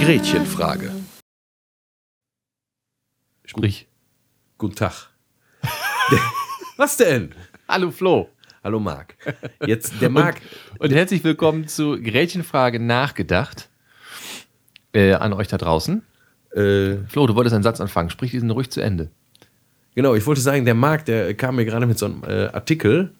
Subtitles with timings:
[0.00, 0.90] Gretchenfrage.
[3.44, 3.86] Sprich.
[4.58, 5.10] Guten Tag.
[6.76, 7.34] Was denn?
[7.68, 8.28] Hallo Flo.
[8.68, 9.14] Hallo Marc.
[9.64, 10.42] Jetzt der Marc.
[10.78, 13.70] Und herzlich willkommen zu Gretchenfrage nachgedacht.
[14.92, 16.02] Äh, an euch da draußen.
[16.50, 18.10] Äh, Flo, du wolltest einen Satz anfangen.
[18.10, 19.08] Sprich diesen ruhig zu Ende.
[19.94, 23.14] genau, ich wollte sagen, der Marc, der kam mir gerade mit so einem äh, Artikel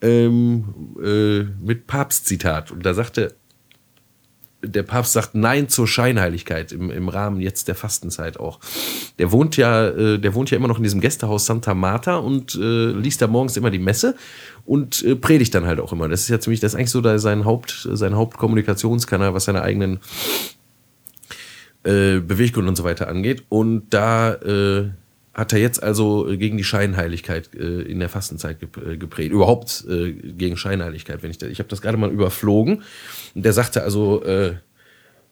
[0.00, 2.70] ähm, äh, mit Papstzitat.
[2.70, 3.34] Und da sagte,
[4.68, 8.60] der Papst sagt Nein zur Scheinheiligkeit im, im Rahmen jetzt der Fastenzeit auch.
[9.18, 12.54] Der wohnt ja, äh, der wohnt ja immer noch in diesem Gästehaus Santa Marta und
[12.54, 14.16] äh, liest da morgens immer die Messe
[14.64, 16.08] und äh, predigt dann halt auch immer.
[16.08, 19.62] Das ist ja ziemlich, das ist eigentlich so da sein Haupt, sein Hauptkommunikationskanal, was seine
[19.62, 20.00] eigenen
[21.84, 23.44] äh, Beweggründe und so weiter angeht.
[23.48, 24.90] Und da äh,
[25.36, 29.34] hat er jetzt also gegen die Scheinheiligkeit äh, in der Fastenzeit äh, gepredigt.
[29.34, 32.82] Überhaupt äh, gegen Scheinheiligkeit, wenn ich da, ich habe das gerade mal überflogen.
[33.34, 34.54] Und der sagte also, äh,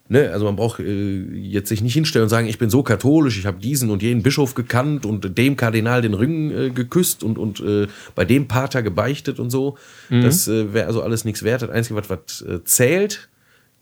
[0.07, 3.37] ne, also man braucht äh, jetzt sich nicht hinstellen und sagen, ich bin so katholisch,
[3.37, 7.37] ich habe diesen und jenen Bischof gekannt und dem Kardinal den Ring äh, geküsst und,
[7.37, 9.77] und äh, bei dem Pater gebeichtet und so.
[10.21, 11.61] Das äh, wäre also alles nichts wert.
[11.61, 13.29] Das Einzige, was, was äh, zählt,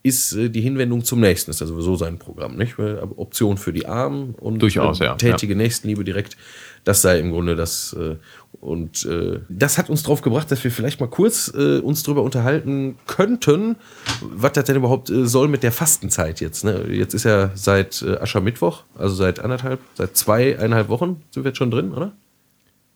[0.03, 1.49] ist äh, die Hinwendung zum Nächsten.
[1.49, 2.77] Das ist ja sowieso sein Programm, nicht?
[2.77, 5.15] Option für die Armen und Durchaus, äh, ja.
[5.15, 6.37] tätige Nächstenliebe direkt.
[6.83, 7.93] Das sei im Grunde das.
[7.93, 8.17] Äh,
[8.59, 9.05] und
[9.49, 13.75] das hat uns drauf gebracht, dass wir vielleicht mal kurz uns drüber unterhalten könnten,
[14.21, 16.63] was das denn überhaupt soll mit der Fastenzeit jetzt.
[16.63, 16.85] Ne?
[16.89, 21.57] Jetzt ist ja seit Aschermittwoch, also seit anderthalb, seit zwei, eineinhalb Wochen sind wir jetzt
[21.57, 22.13] schon drin, oder?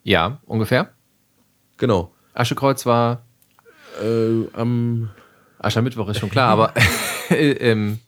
[0.03, 0.91] Ja, ungefähr.
[1.75, 2.11] Genau.
[2.33, 3.23] Aschekreuz war,
[4.01, 5.09] Äh, am
[5.59, 6.73] Aschermittwoch ist schon klar, aber
[7.29, 7.99] äh, ähm,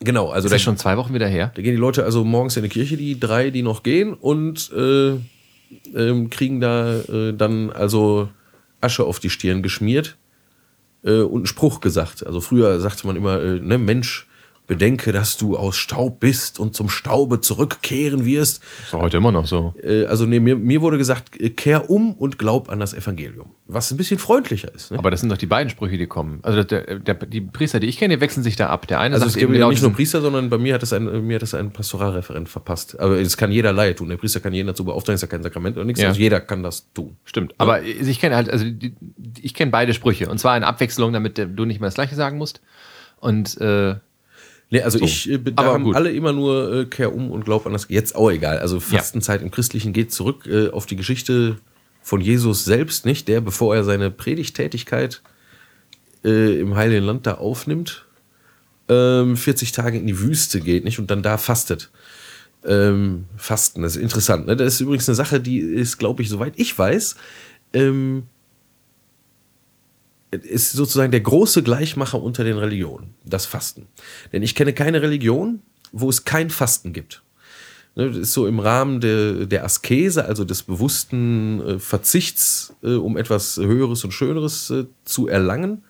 [0.00, 1.52] genau, also ist da, das schon zwei Wochen wieder her?
[1.54, 4.70] da gehen die Leute also morgens in die Kirche, die drei, die noch gehen, und
[4.72, 5.16] äh,
[5.94, 8.28] ähm, kriegen da äh, dann also
[8.80, 10.16] Asche auf die Stirn geschmiert
[11.02, 12.26] äh, und einen Spruch gesagt.
[12.26, 14.25] Also früher sagte man immer, äh, ne, Mensch,
[14.66, 18.62] bedenke, dass du aus Staub bist und zum Staube zurückkehren wirst.
[18.82, 19.74] Ist doch heute immer noch so.
[19.82, 23.50] Äh, also nee, mir, mir wurde gesagt, äh, kehr um und glaub an das Evangelium.
[23.66, 24.90] Was ein bisschen freundlicher ist.
[24.90, 24.98] Ne?
[24.98, 26.40] Aber das sind doch die beiden Sprüche, die kommen.
[26.42, 28.86] Also der, der, die Priester, die ich kenne, die wechseln sich da ab.
[28.86, 30.74] Der eine Also es sagt gibt eben ja genau nicht nur Priester, sondern bei mir
[30.74, 32.98] hat es ein, mir hat es ein Pastoralreferent verpasst.
[32.98, 34.08] Aber es kann jeder Laie tun.
[34.08, 36.00] Der Priester kann jeden dazu beauftragen, ist ja kein Sakrament oder nichts.
[36.00, 36.08] Ja.
[36.08, 37.16] Also jeder kann das tun.
[37.24, 37.54] Stimmt.
[37.58, 38.94] Aber ich kenne halt, also die,
[39.40, 40.28] ich kenne beide Sprüche.
[40.28, 42.60] Und zwar in Abwechslung, damit du nicht mehr das Gleiche sagen musst.
[43.18, 43.96] Und äh,
[44.70, 45.04] Nee, also So.
[45.04, 45.94] ich, äh, da Aber haben gut.
[45.96, 47.86] alle immer nur äh, kehr um und glaub an das.
[47.88, 48.58] Jetzt auch egal.
[48.58, 51.56] Also Fastenzeit im Christlichen geht zurück äh, auf die Geschichte
[52.02, 53.28] von Jesus selbst, nicht?
[53.28, 55.22] Der, bevor er seine Predigtätigkeit
[56.24, 58.06] äh, im Heiligen Land da aufnimmt,
[58.88, 60.98] ähm, 40 Tage in die Wüste geht, nicht?
[60.98, 61.90] Und dann da fastet.
[62.64, 64.46] Ähm, Fasten, das ist interessant.
[64.46, 64.56] Ne?
[64.56, 67.14] Das ist übrigens eine Sache, die ist, glaube ich, soweit ich weiß,
[67.72, 68.24] ähm,
[70.30, 73.86] ist sozusagen der große Gleichmacher unter den Religionen, das Fasten.
[74.32, 75.60] Denn ich kenne keine Religion,
[75.92, 77.22] wo es kein Fasten gibt.
[77.94, 82.94] Ne, Das ist so im Rahmen der, der Askese, also des bewussten äh, Verzichts, äh,
[82.94, 85.84] um etwas Höheres und Schöneres äh, zu erlangen.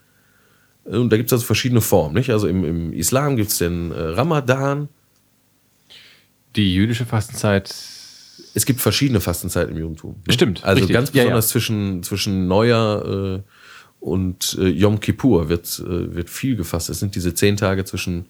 [0.84, 2.14] Und da gibt es also verschiedene Formen.
[2.14, 2.30] Nicht?
[2.30, 4.88] Also im, im Islam gibt es den Ramadan.
[6.54, 7.74] die jüdische Fastenzeit.
[8.54, 10.16] Es gibt verschiedene Fastenzeiten im Judentum.
[10.26, 10.32] Ne?
[10.32, 10.94] Stimmt, Also richtig.
[10.94, 11.52] ganz Ja, besonders ja.
[11.52, 13.42] zwischen, zwischen Neujahr
[14.00, 16.88] und äh, Yom Kippur wird, äh, wird viel gefasst.
[16.90, 18.26] Es sind diese zehn Tage zwischen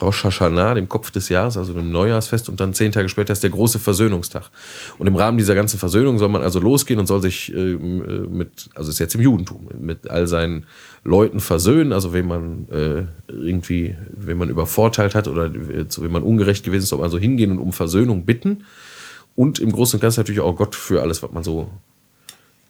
[0.00, 3.42] Rosh Hashanah, dem Kopf des Jahres, also dem Neujahrsfest, und dann zehn Tage später ist
[3.42, 4.50] der große Versöhnungstag.
[4.98, 8.70] Und im Rahmen dieser ganzen Versöhnung soll man also losgehen und soll sich äh, mit,
[8.74, 10.66] also ist jetzt im Judentum, mit all seinen
[11.04, 16.12] Leuten versöhnen, also wenn man äh, irgendwie, wenn man übervorteilt hat oder äh, zu wem
[16.12, 18.64] man ungerecht gewesen ist, soll man also hingehen und um Versöhnung bitten.
[19.34, 21.70] Und im Großen und Ganzen natürlich auch Gott für alles, was man so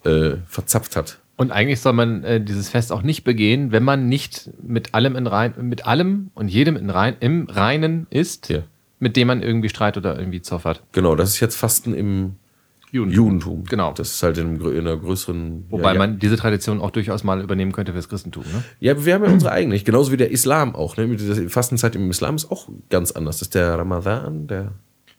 [0.04, 1.18] äh, verzapft hat.
[1.36, 5.16] Und eigentlich soll man äh, dieses Fest auch nicht begehen, wenn man nicht mit allem
[5.16, 8.60] in rein, mit allem und jedem in rein, im Reinen ist, Ja.
[9.00, 10.82] mit dem man irgendwie Streit oder irgendwie Zoff hat.
[10.92, 12.36] Genau, das ist jetzt Fasten im
[12.92, 13.16] Judentum.
[13.24, 13.64] Judentum.
[13.64, 13.92] Genau.
[13.94, 15.64] Das ist halt in, in einer größeren.
[15.70, 18.44] Wobei ja, man diese Tradition auch durchaus mal übernehmen könnte fürs Christentum.
[18.52, 18.62] Ne?
[18.80, 20.98] Ja, wir haben ja unsere eigene, genauso wie der Islam auch.
[20.98, 21.08] Ne?
[21.16, 23.36] Die Fastenzeit im Islam ist auch ganz anders.
[23.38, 24.72] Das ist der Ramadan, der.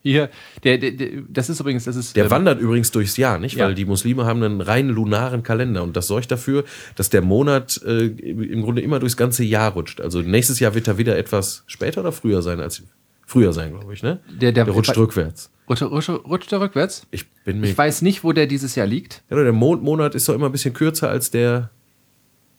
[0.05, 0.29] Hier,
[0.65, 2.15] der, der, der, das ist übrigens, das ist.
[2.17, 3.55] Der ähm, wandert übrigens durchs Jahr, nicht?
[3.55, 3.65] Ja.
[3.65, 6.65] Weil die Muslime haben einen rein lunaren Kalender und das sorgt dafür,
[6.95, 10.01] dass der Monat äh, im Grunde immer durchs ganze Jahr rutscht.
[10.01, 12.83] Also nächstes Jahr wird er wieder etwas später oder früher sein als
[13.25, 14.19] früher sein, glaube ich, ne?
[14.29, 15.49] Der- der- rutscht rückwärts.
[15.69, 17.07] Rutscht, rutscht, rutscht er rückwärts?
[17.09, 17.67] Ich bin mir.
[17.69, 19.23] Ich weiß nicht, wo der dieses Jahr liegt.
[19.29, 21.69] ja, der Mondmonat ist doch immer ein bisschen kürzer als der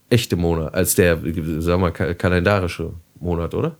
[0.08, 1.19] echte Monat, als der,
[1.61, 3.76] sagen wir kalendarische Monat, oder?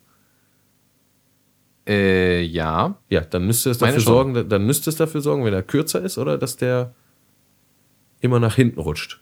[1.87, 2.97] Äh, ja.
[3.09, 6.19] Ja, dann müsste es dafür sorgen, dann müsste es dafür sorgen, wenn er kürzer ist,
[6.19, 6.95] oder dass der
[8.21, 9.21] immer nach hinten rutscht.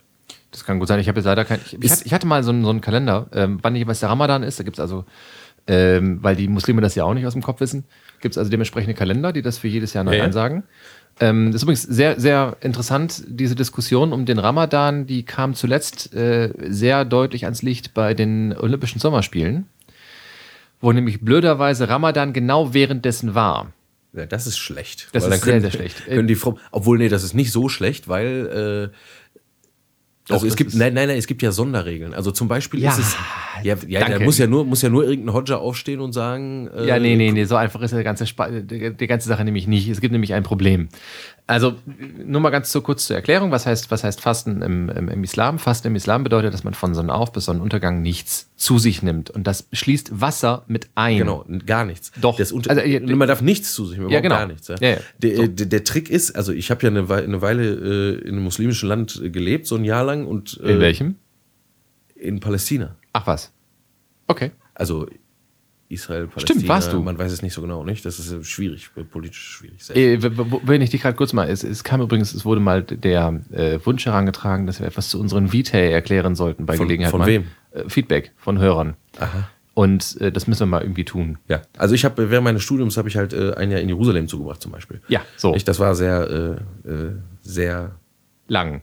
[0.52, 1.00] Das kann gut sein.
[1.00, 1.60] Ich habe jetzt leider kein.
[1.64, 4.42] Ich, ich, ich hatte mal so einen, so einen Kalender, ähm, wann jeweils der Ramadan
[4.42, 4.60] ist.
[4.60, 5.04] Da gibt es also,
[5.66, 7.84] ähm, weil die Muslime das ja auch nicht aus dem Kopf wissen,
[8.20, 10.24] gibt es also dementsprechende Kalender, die das für jedes Jahr neu ja.
[10.24, 10.64] ansagen.
[11.20, 16.14] Ähm, das ist übrigens sehr, sehr interessant, diese Diskussion um den Ramadan, die kam zuletzt
[16.14, 19.66] äh, sehr deutlich ans Licht bei den Olympischen Sommerspielen,
[20.82, 23.72] wo nämlich blöderweise Ramadan genau währenddessen war.
[24.12, 25.08] Ja, das ist schlecht.
[25.12, 26.04] Das ist können, sehr, sehr schlecht.
[26.06, 28.96] Können die Frau, obwohl, nee, das ist nicht so schlecht, weil äh,
[30.28, 32.12] Doch, also es gibt, nein, nein, nein, es gibt ja Sonderregeln.
[32.12, 33.16] Also zum Beispiel Ja, ist es,
[33.62, 36.86] ja, ja da muss ja nur, muss ja nur irgendein Hodja aufstehen und sagen, äh,
[36.86, 39.88] Ja, nee, nee, nee, so einfach ist die ganze, die ganze Sache nämlich nicht.
[39.88, 40.88] Es gibt nämlich ein Problem.
[41.46, 41.74] Also,
[42.24, 45.24] nur mal ganz so kurz zur Erklärung, was heißt, was heißt Fasten im, im, im
[45.24, 45.58] Islam?
[45.58, 49.28] Fasten im Islam bedeutet, dass man von Sonnenauf bis Sonnenuntergang nichts zu sich nimmt.
[49.28, 51.18] Und das schließt Wasser mit ein.
[51.18, 52.12] Genau, gar nichts.
[52.20, 52.36] Doch.
[52.36, 54.36] Das unter, Also, ja, man darf nichts zu sich nehmen, Ja, genau.
[54.36, 54.68] gar nichts.
[54.68, 54.76] Ja.
[54.80, 54.96] Ja, ja.
[55.18, 55.46] Der, So.
[55.48, 58.44] der, der Trick ist, also ich habe ja eine Weile, eine Weile äh, in einem
[58.44, 61.16] muslimischen Land äh, gelebt, so ein Jahr lang und äh, In welchem?
[62.14, 62.94] in Palästina.
[63.12, 63.52] Ach was.
[64.28, 64.52] Okay.
[64.74, 65.08] Also
[65.92, 66.58] Israel, Palästina.
[66.58, 67.00] Stimmt, warst du.
[67.02, 68.04] Man weiß es nicht so genau, nicht?
[68.04, 69.90] Das ist schwierig, politisch schwierig.
[69.94, 70.18] Äh,
[70.64, 73.78] wenn ich dich gerade kurz mal, es, es kam übrigens, es wurde mal der äh,
[73.84, 77.10] Wunsch herangetragen, dass wir etwas zu unseren Vitae erklären sollten bei Von- Gelegenheit.
[77.10, 77.26] von mal.
[77.26, 77.44] wem?
[77.72, 78.94] Äh, Feedback von Hörern.
[79.18, 79.48] Aha.
[79.74, 81.38] Und äh, das müssen wir mal irgendwie tun.
[81.48, 84.28] Ja, also ich habe während meines Studiums habe ich halt äh, ein Jahr in Jerusalem
[84.28, 85.00] zugebracht zum Beispiel.
[85.08, 85.54] Ja, so.
[85.54, 87.92] Ich, das war sehr, äh, äh, sehr
[88.48, 88.82] Lang.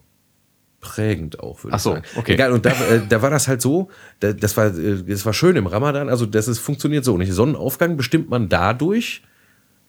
[0.81, 2.05] Prägend auch, würde Ach ich so, sagen.
[2.15, 2.33] okay.
[2.33, 3.89] Egal, und da, äh, da war das halt so,
[4.19, 7.33] da, das, war, äh, das war schön im Ramadan, also das ist, funktioniert so nicht.
[7.33, 9.21] Sonnenaufgang bestimmt man dadurch,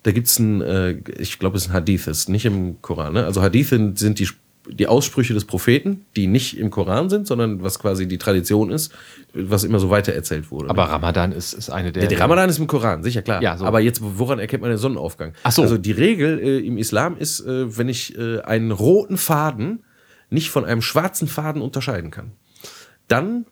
[0.03, 3.13] da gibt es ein, äh, ich glaube, es ist ein Hadith, ist nicht im Koran.
[3.13, 3.25] Ne?
[3.25, 4.27] Also Hadithe sind die,
[4.67, 8.93] die Aussprüche des Propheten, die nicht im Koran sind, sondern was quasi die Tradition ist,
[9.33, 10.69] was immer so weitererzählt wurde.
[10.69, 12.01] Aber Ramadan ist, ist eine der.
[12.01, 13.41] Der, der Ramadan ist im Koran, sicher klar.
[13.41, 13.65] Ja, so.
[13.65, 15.33] Aber jetzt, woran erkennt man den Sonnenaufgang?
[15.43, 15.61] Ach so.
[15.61, 19.83] Also die Regel äh, im Islam ist, äh, wenn ich äh, einen roten Faden
[20.31, 22.31] nicht von einem schwarzen Faden unterscheiden kann,
[23.07, 23.45] dann,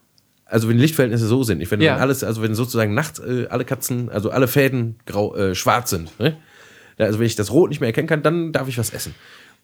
[0.45, 1.97] also wenn die Lichtverhältnisse so sind, ich wenn Ja.
[1.97, 6.17] alles, also wenn sozusagen nachts äh, alle Katzen, also alle Fäden grau, äh, schwarz sind,
[6.19, 6.37] ne?
[6.97, 9.15] Also wenn ich das Rot nicht mehr erkennen kann, dann darf ich was essen.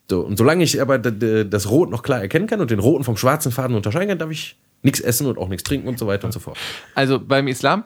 [0.10, 3.18] So, und solange ich aber das Rot noch klar erkennen kann und den roten vom
[3.18, 6.26] schwarzen Faden unterscheiden kann, darf ich nichts essen und auch nichts trinken und so weiter
[6.28, 6.58] und so fort.
[6.94, 7.84] Also beim Islam,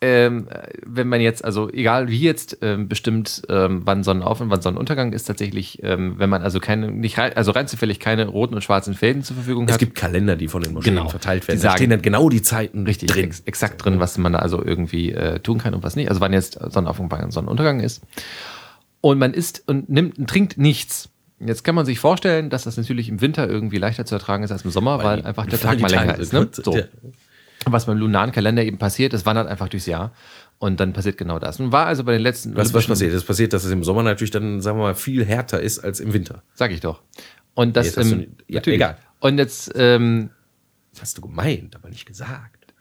[0.00, 0.48] ähm,
[0.84, 5.12] wenn man jetzt, also egal wie jetzt ähm, bestimmt, ähm, wann Sonnenauf- und wann Sonnenuntergang
[5.14, 8.62] ist, tatsächlich, ähm, wenn man also keine, nicht rein, also rein zufällig keine roten und
[8.62, 9.78] schwarzen Fäden zur Verfügung Es hat.
[9.78, 11.08] gibt Kalender, die von den Moscheen Genau.
[11.08, 11.58] verteilt Die werden.
[11.60, 13.24] Da sagen- stehen dann genau die Zeiten Richtig, drin.
[13.26, 16.08] ex exakt drin, was man da also irgendwie äh, tun kann und was nicht.
[16.10, 18.02] Also wann jetzt Sonnenaufgang und Sonnenuntergang ist.
[19.00, 21.08] Und man isst und nimmt und trinkt nichts.
[21.40, 24.50] Jetzt kann man sich vorstellen, dass das natürlich im Winter irgendwie leichter zu ertragen ist
[24.52, 26.32] als im Sommer, weil, die- einfach der weil Tag die mal länger ist.
[26.32, 26.48] Ne?
[26.52, 26.78] So.
[27.70, 30.12] Was beim lunaren Kalender eben passiert, das wandert einfach durchs Jahr.
[30.58, 31.58] Und dann passiert genau das.
[31.58, 33.12] Nun war also bei den letzten Was, was passiert?
[33.12, 36.00] Es passiert, dass es im Sommer natürlich dann, sagen wir mal, viel härter ist als
[36.00, 36.42] im Winter.
[36.54, 37.02] Sag ich doch.
[37.54, 38.76] Und das Jetzt hast du ähm, nicht- ja, natürlich.
[38.78, 38.96] egal.
[39.20, 40.30] Und jetzt, ähm,
[40.92, 42.72] Das hast du gemeint, aber nicht gesagt.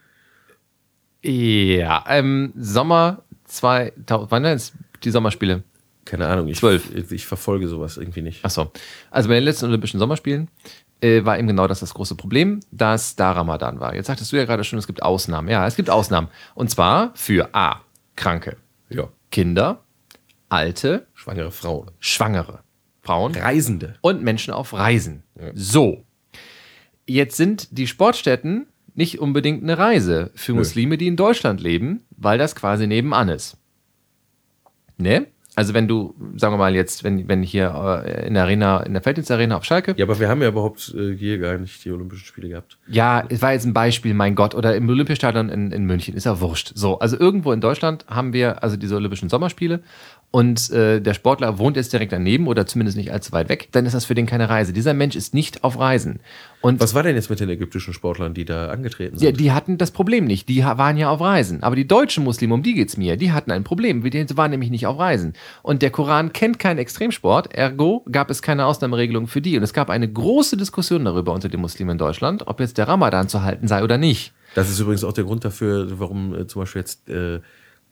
[1.23, 5.63] ja, ähm, Sommer 2000, wann denn jetzt die Sommerspiele?
[6.05, 6.93] Keine Ahnung, ich, Zwölf.
[6.93, 8.41] ich, ich verfolge sowas irgendwie nicht.
[8.43, 8.71] Ach so.
[9.09, 10.49] Also bei den letzten Olympischen Sommerspielen
[11.03, 13.93] äh, war eben genau das das große Problem, dass da Ramadan war.
[13.95, 15.49] Jetzt sagtest du ja gerade schon, es gibt Ausnahmen.
[15.49, 16.29] Ja, es gibt Ausnahmen.
[16.55, 17.81] Und zwar für A,
[18.15, 18.57] Kranke,
[18.89, 19.09] Ja.
[19.31, 19.83] Kinder,
[20.49, 21.91] Alte, Schwangere Frauen.
[21.99, 22.59] Schwangere,
[23.01, 23.95] Frauen Reisende.
[24.01, 25.23] und Menschen auf Reisen.
[25.53, 26.03] So.
[27.05, 32.37] Jetzt sind die Sportstätten nicht unbedingt eine Reise für Muslime, die in Deutschland leben, weil
[32.37, 33.57] das quasi nebenan ist.
[34.97, 35.25] Ne?
[35.55, 38.93] Also wenn du, sagen wir mal jetzt, wenn, wenn hier äh, in der Arena, in
[38.93, 41.91] der Felddienstarena auf Schalke, Ja, aber wir haben ja überhaupt äh, hier gar nicht die
[41.91, 42.77] Olympischen Spiele gehabt.
[42.87, 46.25] ja, es war jetzt ein Beispiel, mein Gott, oder im Olympiastadion in, in München, ist
[46.25, 46.71] ja wurscht.
[46.75, 49.81] So, also irgendwo in Deutschland haben wir also diese Olympischen Sommerspiele
[50.35, 53.85] und äh, der Sportler wohnt jetzt direkt daneben oder zumindest nicht allzu weit weg, dann
[53.85, 54.73] ist das für den keine Reise.
[54.73, 56.21] Dieser Mensch ist nicht auf Reisen.
[56.59, 59.39] Und Was war denn jetzt mit den ägyptischen Sportlern, die da angetreten ja, sind?
[59.39, 60.49] die hatten das Problem nicht.
[60.49, 61.61] Die waren ja auf Reisen.
[61.61, 64.03] Aber die deutschen Muslime, um die geht's mir, die hatten ein Problem.
[64.03, 65.33] Die waren nämlich nicht auf Reisen.
[65.61, 69.55] Und der Koran kennt keinen Extremsport, ergo gab es keine Ausnahmeregelung für die.
[69.55, 72.87] Und es gab eine große Diskussion darüber unter den Muslimen in Deutschland, ob jetzt der
[72.87, 74.33] Ramadan zu halten sei oder nicht.
[74.55, 77.39] Das ist übrigens auch der Grund dafür, warum äh, zum Beispiel jetzt äh,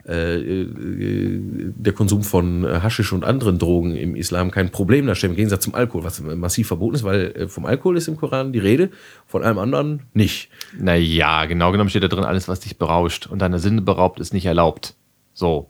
[0.06, 5.64] der Konsum von äh, Haschisch und anderen Drogen im Islam kein Problem darstellt, im Gegensatz
[5.64, 8.90] zum Alkohol, was massiv verboten ist, weil äh, vom Alkohol ist im Koran die Rede,
[9.28, 10.50] von allem anderen nicht.
[10.78, 14.34] Naja, genau genommen steht da drin, alles, was dich berauscht und deine Sinne beraubt, ist
[14.34, 14.96] nicht erlaubt.
[15.34, 15.70] So.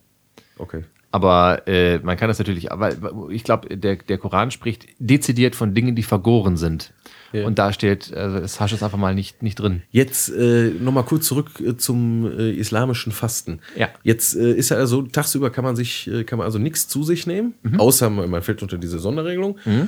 [0.58, 0.84] Okay.
[1.12, 2.94] Aber äh, man kann das natürlich, aber
[3.30, 6.94] ich glaube, der, der Koran spricht dezidiert von Dingen, die vergoren sind.
[7.34, 7.46] Ja.
[7.46, 9.84] Und da steht, also das Hasch ist einfach mal nicht, nicht drin.
[9.92, 13.60] Jetzt äh, nochmal kurz zurück äh, zum äh, islamischen Fasten.
[13.76, 13.90] Ja.
[14.04, 17.04] Jetzt äh, ist ja also, tagsüber kann man sich, äh, kann man also nichts zu
[17.04, 17.80] sich nehmen, mhm.
[17.80, 19.58] außer man fällt unter diese Sonderregelung.
[19.66, 19.88] Mhm.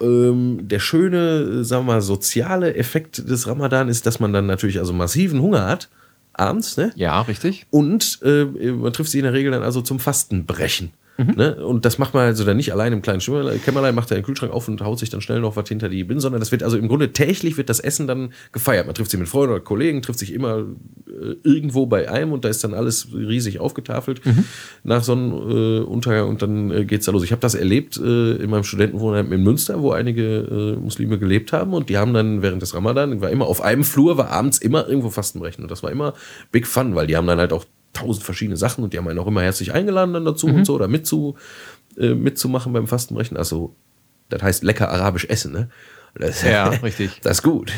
[0.00, 4.46] Ähm, der schöne, äh, sagen wir mal, soziale Effekt des Ramadan ist, dass man dann
[4.46, 5.88] natürlich also massiven Hunger hat
[6.34, 6.92] abends, ne?
[6.96, 7.66] Ja, richtig.
[7.70, 10.90] Und äh, man trifft sich in der Regel dann also zum Fastenbrechen.
[11.18, 11.34] Mhm.
[11.36, 11.64] Ne?
[11.64, 14.52] Und das macht man also dann nicht allein im kleinen Kämmerlein, macht er den Kühlschrank
[14.52, 16.76] auf und haut sich dann schnell noch was hinter die Bin, sondern das wird also
[16.76, 18.86] im Grunde täglich wird das Essen dann gefeiert.
[18.86, 20.64] Man trifft sich mit Freunden oder Kollegen, trifft sich immer
[21.06, 24.44] äh, irgendwo bei einem und da ist dann alles riesig aufgetafelt mhm.
[24.84, 27.24] nach Sonnenuntergang äh, und dann äh, geht's da los.
[27.24, 31.52] Ich habe das erlebt äh, in meinem Studentenwohnheim in Münster, wo einige äh, Muslime gelebt
[31.52, 34.58] haben und die haben dann während des Ramadan, war immer auf einem Flur, war abends
[34.58, 36.14] immer irgendwo Fastenbrechen und das war immer
[36.50, 39.18] Big Fun, weil die haben dann halt auch tausend verschiedene Sachen und die haben einen
[39.18, 40.56] auch immer herzlich eingeladen dann dazu mhm.
[40.56, 41.36] und so oder mitzu,
[41.96, 43.36] äh, mitzumachen beim Fastenbrechen.
[43.36, 43.74] Also,
[44.28, 45.68] das heißt lecker arabisch essen, ne?
[46.14, 47.20] Das, ja, richtig.
[47.22, 47.72] Das ist gut.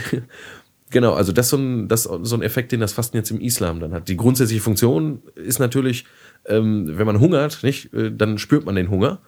[0.91, 3.41] Genau, also das ist so ein, das so ein Effekt, den das Fasten jetzt im
[3.41, 4.09] Islam dann hat.
[4.09, 6.05] Die grundsätzliche Funktion ist natürlich,
[6.47, 9.21] ähm, wenn man hungert, nicht, äh, dann spürt man den Hunger.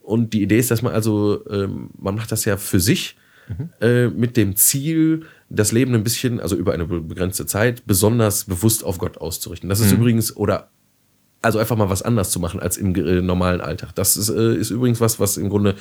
[0.00, 3.16] Und die Idee ist, dass man also, ähm, man macht das ja für sich
[3.48, 3.70] mhm.
[3.80, 8.84] äh, mit dem Ziel, das Leben ein bisschen, also über eine begrenzte Zeit, besonders bewusst
[8.84, 9.68] auf Gott auszurichten.
[9.68, 10.00] Das ist mhm.
[10.00, 10.70] übrigens, oder
[11.42, 13.94] also einfach mal was anders zu machen als im äh, normalen Alltag.
[13.94, 15.74] Das ist, äh, ist übrigens was, was im Grunde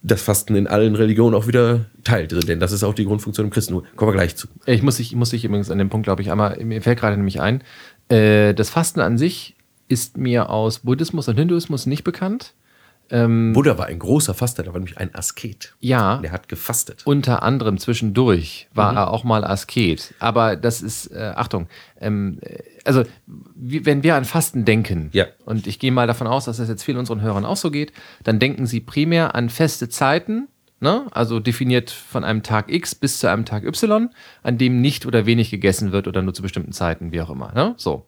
[0.00, 3.50] das Fasten in allen Religionen auch wieder teilt, denn das ist auch die Grundfunktion im
[3.50, 3.84] Christentum.
[3.96, 4.46] Kommen wir gleich zu.
[4.64, 7.16] Ich muss dich, muss dich übrigens an dem Punkt, glaube ich, einmal, mir fällt gerade
[7.16, 7.62] nämlich ein,
[8.08, 9.56] äh, das Fasten an sich
[9.88, 12.54] ist mir aus Buddhismus und Hinduismus nicht bekannt.
[13.10, 15.74] Ähm, Buddha war ein großer Faster, der war nämlich ein Asket.
[15.80, 16.18] Ja.
[16.18, 17.02] Der hat gefastet.
[17.04, 18.98] Unter anderem zwischendurch war mhm.
[18.98, 20.14] er auch mal Asket.
[20.18, 21.68] Aber das ist, äh, Achtung,
[22.00, 22.40] ähm,
[22.84, 25.26] also wie, wenn wir an Fasten denken, ja.
[25.44, 27.92] und ich gehe mal davon aus, dass das jetzt vielen unseren Hörern auch so geht,
[28.24, 30.48] dann denken sie primär an feste Zeiten,
[30.80, 31.06] ne?
[31.10, 34.10] also definiert von einem Tag X bis zu einem Tag Y,
[34.42, 37.52] an dem nicht oder wenig gegessen wird oder nur zu bestimmten Zeiten, wie auch immer.
[37.52, 37.74] Ne?
[37.78, 38.04] So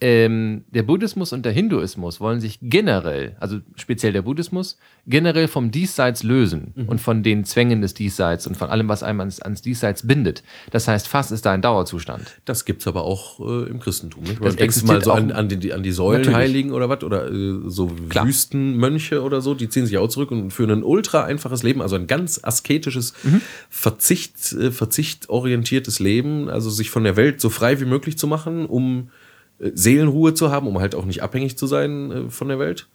[0.00, 5.72] ähm, der Buddhismus und der Hinduismus wollen sich generell, also speziell der Buddhismus, generell vom
[5.72, 6.88] Diesseits lösen mhm.
[6.88, 10.44] und von den Zwängen des Diesseits und von allem, was einem ans, ans Diesseits bindet.
[10.70, 12.40] Das heißt, Fass ist da ein Dauerzustand.
[12.44, 14.44] Das gibt es aber auch äh, im Christentum, nicht?
[14.44, 17.02] Das denkst mal so an, an, die, an die Säulenheiligen oder was?
[17.02, 18.26] Oder äh, so Klar.
[18.26, 21.96] Wüstenmönche oder so, die ziehen sich auch zurück und führen ein ultra einfaches Leben, also
[21.96, 23.40] ein ganz asketisches, mhm.
[23.68, 28.66] Verzicht, äh, verzichtorientiertes Leben, also sich von der Welt so frei wie möglich zu machen,
[28.66, 29.10] um
[29.58, 32.86] Seelenruhe zu haben, um halt auch nicht abhängig zu sein äh, von der Welt.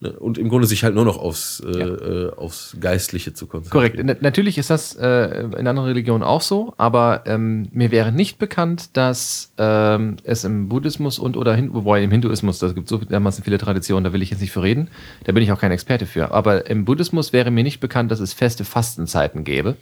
[0.00, 0.12] Ne?
[0.12, 1.86] Und im Grunde sich halt nur noch aufs, äh, ja.
[1.86, 3.96] äh, aufs Geistliche zu konzentrieren.
[3.96, 4.22] Korrekt.
[4.22, 8.94] Natürlich ist das äh, in anderen Religionen auch so, aber ähm, mir wäre nicht bekannt,
[8.96, 12.98] dass ähm, es im Buddhismus und oder hin, wobei im Hinduismus, da gibt es so
[12.98, 14.88] dermaßen viele Traditionen, da will ich jetzt nicht für reden,
[15.24, 16.30] da bin ich auch kein Experte für.
[16.30, 19.76] Aber im Buddhismus wäre mir nicht bekannt, dass es feste Fastenzeiten gäbe.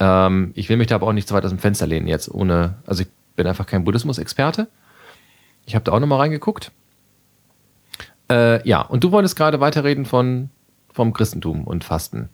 [0.00, 2.30] Ähm, ich will mich da aber auch nicht zu weit aus dem Fenster lehnen jetzt,
[2.32, 4.68] ohne, also ich bin einfach kein Buddhismus-Experte.
[5.68, 6.72] Ich habe da auch nochmal reingeguckt.
[8.30, 10.48] Äh, ja, und du wolltest gerade weiterreden von,
[10.90, 12.30] vom Christentum und Fasten.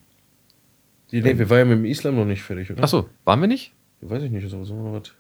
[1.11, 2.85] Die, nee, wir waren ja mit dem Islam noch nicht fertig, oder?
[2.85, 3.73] Achso, waren wir nicht?
[4.03, 5.13] Weiß ich nicht, ist aber so noch was.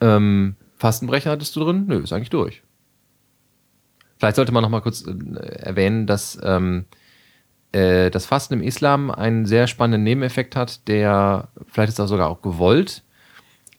[0.00, 1.84] Ähm, Fastenbrecher hattest du drin?
[1.86, 2.62] Nö, ist eigentlich durch.
[4.16, 5.12] Vielleicht sollte man noch mal kurz äh,
[5.58, 6.86] erwähnen, dass ähm,
[7.72, 12.30] äh, das Fasten im Islam einen sehr spannenden Nebeneffekt hat, der vielleicht ist auch sogar
[12.30, 13.02] auch gewollt,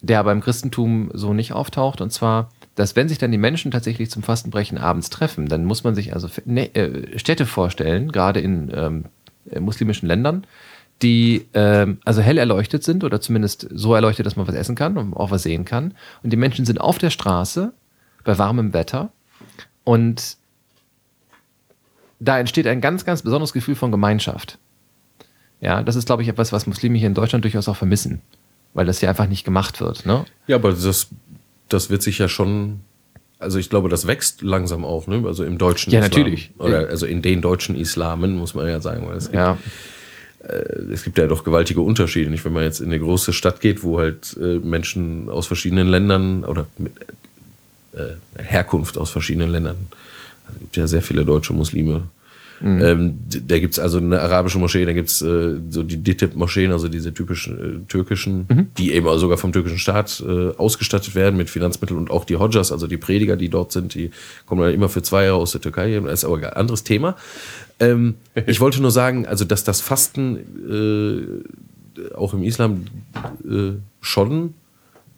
[0.01, 1.99] der aber im Christentum so nicht auftaucht.
[1.99, 5.83] Und zwar dass wenn sich dann die Menschen tatsächlich zum Fastenbrechen abends treffen, dann muss
[5.83, 9.05] man sich also ne, äh, Städte vorstellen, gerade in ähm,
[9.49, 10.45] äh, muslimischen Ländern,
[11.01, 14.97] die ähm, also hell erleuchtet sind oder zumindest so erleuchtet, dass man was essen kann
[14.97, 15.93] und auch was sehen kann.
[16.23, 17.73] Und die Menschen sind auf der Straße
[18.23, 19.11] bei warmem Wetter
[19.83, 20.37] und
[22.19, 24.57] da entsteht ein ganz, ganz besonderes Gefühl von Gemeinschaft.
[25.59, 28.21] Ja, das ist, glaube ich, etwas, was Muslime hier in Deutschland durchaus auch vermissen,
[28.73, 30.05] weil das hier einfach nicht gemacht wird.
[30.05, 30.25] Ne?
[30.47, 31.09] Ja, aber das
[31.73, 32.81] das wird sich ja schon,
[33.39, 35.23] also ich glaube, das wächst langsam auf, ne?
[35.25, 36.11] Also im deutschen ja, Islam.
[36.11, 36.51] natürlich.
[36.57, 39.57] Oder also in den deutschen Islamen, muss man ja sagen, weil es gibt, ja.
[40.43, 42.29] äh, es gibt ja doch gewaltige Unterschiede.
[42.29, 45.87] Nicht, wenn man jetzt in eine große Stadt geht, wo halt äh, Menschen aus verschiedenen
[45.87, 46.93] Ländern oder mit
[47.93, 49.77] äh, Herkunft aus verschiedenen Ländern,
[50.45, 52.03] also es gibt ja sehr viele deutsche Muslime,
[52.63, 52.81] Mhm.
[52.81, 56.71] Ähm, da gibt es also eine arabische Moschee, da gibt es äh, so die DITIB-Moscheen,
[56.71, 58.67] also diese typischen äh, türkischen, mhm.
[58.77, 62.71] die eben sogar vom türkischen Staat äh, ausgestattet werden mit Finanzmitteln und auch die Hodjas,
[62.71, 64.11] also die Prediger, die dort sind, die
[64.45, 65.99] kommen dann immer für zwei Jahre aus der Türkei.
[65.99, 67.17] Das ist aber ein anderes Thema.
[67.81, 68.15] Ähm,
[68.47, 71.43] ich wollte nur sagen, also dass das Fasten
[71.99, 72.85] äh, auch im Islam
[73.45, 74.53] äh, schon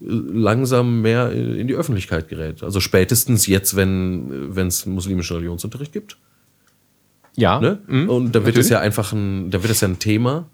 [0.00, 2.62] langsam mehr in die Öffentlichkeit gerät.
[2.62, 6.18] Also spätestens jetzt, wenn es muslimischen Religionsunterricht gibt.
[7.36, 7.60] Ja.
[7.60, 7.78] Ne?
[7.86, 10.46] Mhm, und da wird es ja einfach ein, da wird es ja ein Thema,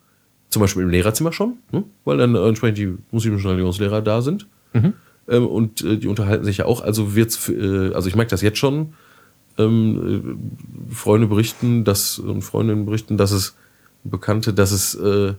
[0.51, 1.85] zum Beispiel im Lehrerzimmer schon, ne?
[2.05, 4.47] weil dann entsprechend die muslimischen Religionslehrer da sind.
[4.73, 4.93] Mhm.
[5.29, 6.83] Ähm, und äh, die unterhalten sich ja auch.
[6.83, 8.95] Also wird's, äh, also ich merke das jetzt schon.
[9.59, 10.39] Ähm,
[10.91, 13.57] äh, Freunde berichten, dass und Freundinnen berichten, dass es
[14.05, 15.35] Bekannte, dass es äh,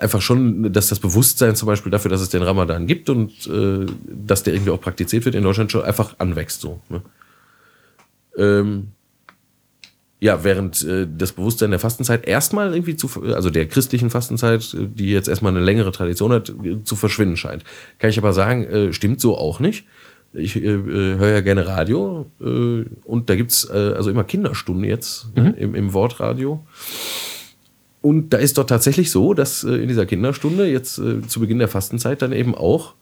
[0.00, 3.86] einfach schon, dass das Bewusstsein zum Beispiel dafür, dass es den Ramadan gibt und äh,
[4.06, 6.80] dass der irgendwie auch praktiziert wird in Deutschland schon einfach anwächst so.
[6.88, 7.02] Ne?
[8.36, 8.88] Ähm,
[10.20, 15.10] ja, während äh, das Bewusstsein der Fastenzeit erstmal irgendwie zu, also der christlichen Fastenzeit, die
[15.10, 16.52] jetzt erstmal eine längere Tradition hat,
[16.84, 17.64] zu verschwinden scheint.
[17.98, 19.84] Kann ich aber sagen, äh, stimmt so auch nicht.
[20.32, 24.84] Ich äh, äh höre ja gerne Radio äh, und da gibt's äh, also immer Kinderstunden
[24.84, 25.54] jetzt mhm.
[25.56, 26.66] im, im Wortradio.
[28.00, 31.58] Und da ist doch tatsächlich so, dass äh, in dieser Kinderstunde jetzt äh, zu Beginn
[31.58, 32.94] der Fastenzeit dann eben auch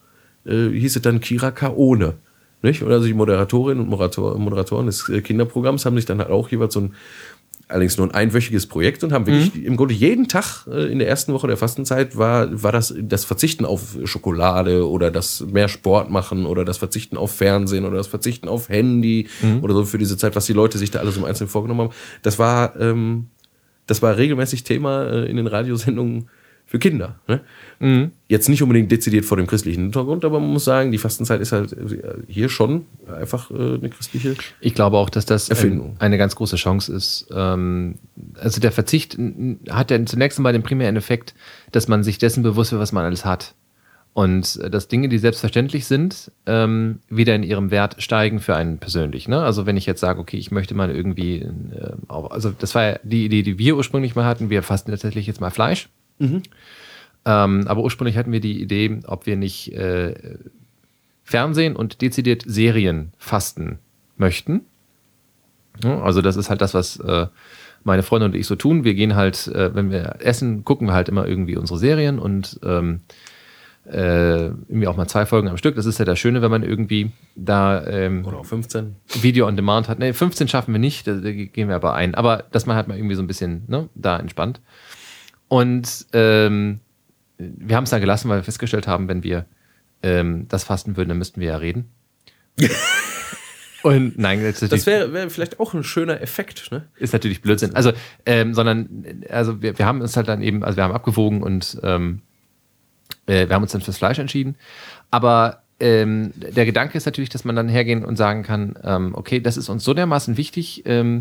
[0.47, 2.15] äh, hieß es dann Kira Kaone.
[2.61, 2.81] Nicht?
[2.81, 6.49] Und also die Moderatorinnen und Moderator, Moderatoren des äh, Kinderprogramms haben sich dann halt auch
[6.49, 6.95] jeweils so ein,
[7.67, 9.65] allerdings nur ein einwöchiges Projekt und haben wirklich mhm.
[9.65, 13.25] im Grunde jeden Tag äh, in der ersten Woche der Fastenzeit war, war das das
[13.25, 18.07] Verzichten auf Schokolade oder das mehr Sport machen oder das Verzichten auf Fernsehen oder das
[18.07, 19.63] Verzichten auf Handy mhm.
[19.63, 21.93] oder so für diese Zeit, was die Leute sich da alles im Einzelnen vorgenommen haben.
[22.23, 23.27] Das war ähm,
[23.87, 26.29] das war regelmäßig Thema äh, in den Radiosendungen
[26.67, 27.15] für Kinder.
[27.27, 27.39] Ne?
[27.79, 28.11] Mhm.
[28.27, 31.53] Jetzt nicht unbedingt dezidiert vor dem christlichen Hintergrund, aber man muss sagen, die Fastenzeit ist
[31.53, 34.35] halt äh, hier schon einfach äh, eine christliche.
[34.59, 37.27] Ich glaube auch, dass das ein, eine ganz große Chance ist.
[37.33, 37.95] Ähm,
[38.35, 39.17] also der Verzicht
[39.69, 41.33] hat ja zunächst einmal den primären Effekt,
[41.71, 43.55] dass man sich dessen bewusst wird, was man alles hat.
[44.11, 48.79] Und äh, dass Dinge, die selbstverständlich sind, ähm, wieder in ihrem Wert steigen für einen
[48.79, 49.29] persönlich.
[49.29, 49.41] Ne?
[49.41, 52.83] Also wenn ich jetzt sage, okay, ich möchte mal irgendwie, äh, auch, also das war
[52.83, 55.87] ja die Idee, die wir ursprünglich mal hatten, wir fasten tatsächlich jetzt mal Fleisch.
[56.19, 56.43] Mhm.
[57.25, 60.15] Ähm, aber ursprünglich hatten wir die Idee, ob wir nicht äh,
[61.23, 63.79] Fernsehen und dezidiert Serien fasten
[64.15, 64.61] möchten.
[65.83, 67.27] Ja, also das ist halt das, was äh,
[67.83, 68.83] meine Freunde und ich so tun.
[68.83, 72.59] Wir gehen halt, äh, wenn wir essen, gucken wir halt immer irgendwie unsere Serien und
[72.63, 73.01] ähm,
[73.91, 75.75] äh, irgendwie auch mal zwei Folgen am Stück.
[75.75, 79.55] Das ist ja das Schöne, wenn man irgendwie da ähm, oder auch 15 Video on
[79.55, 79.99] Demand hat.
[79.99, 82.15] Ne, 15 schaffen wir nicht, da, da, gehen wir aber ein.
[82.15, 84.59] Aber dass man halt mal irgendwie so ein bisschen ne, da entspannt.
[85.47, 86.79] Und ähm,
[87.37, 89.45] wir haben es dann gelassen, weil wir festgestellt haben, wenn wir
[90.03, 91.89] ähm, das fasten würden, dann müssten wir ja reden.
[93.83, 96.87] Und nein, das, wäre wär vielleicht auch ein schöner Effekt, ne?
[96.97, 97.75] Ist natürlich Blödsinn.
[97.75, 97.93] Also,
[98.25, 101.79] ähm, sondern, also wir, wir haben uns halt dann eben, also wir haben abgewogen und
[101.83, 102.21] ähm,
[103.27, 104.55] äh, wir haben uns dann fürs Fleisch entschieden.
[105.11, 109.39] Aber ähm, der Gedanke ist natürlich, dass man dann hergehen und sagen kann, ähm, okay,
[109.39, 111.19] das ist uns so dermaßen wichtig, ähm,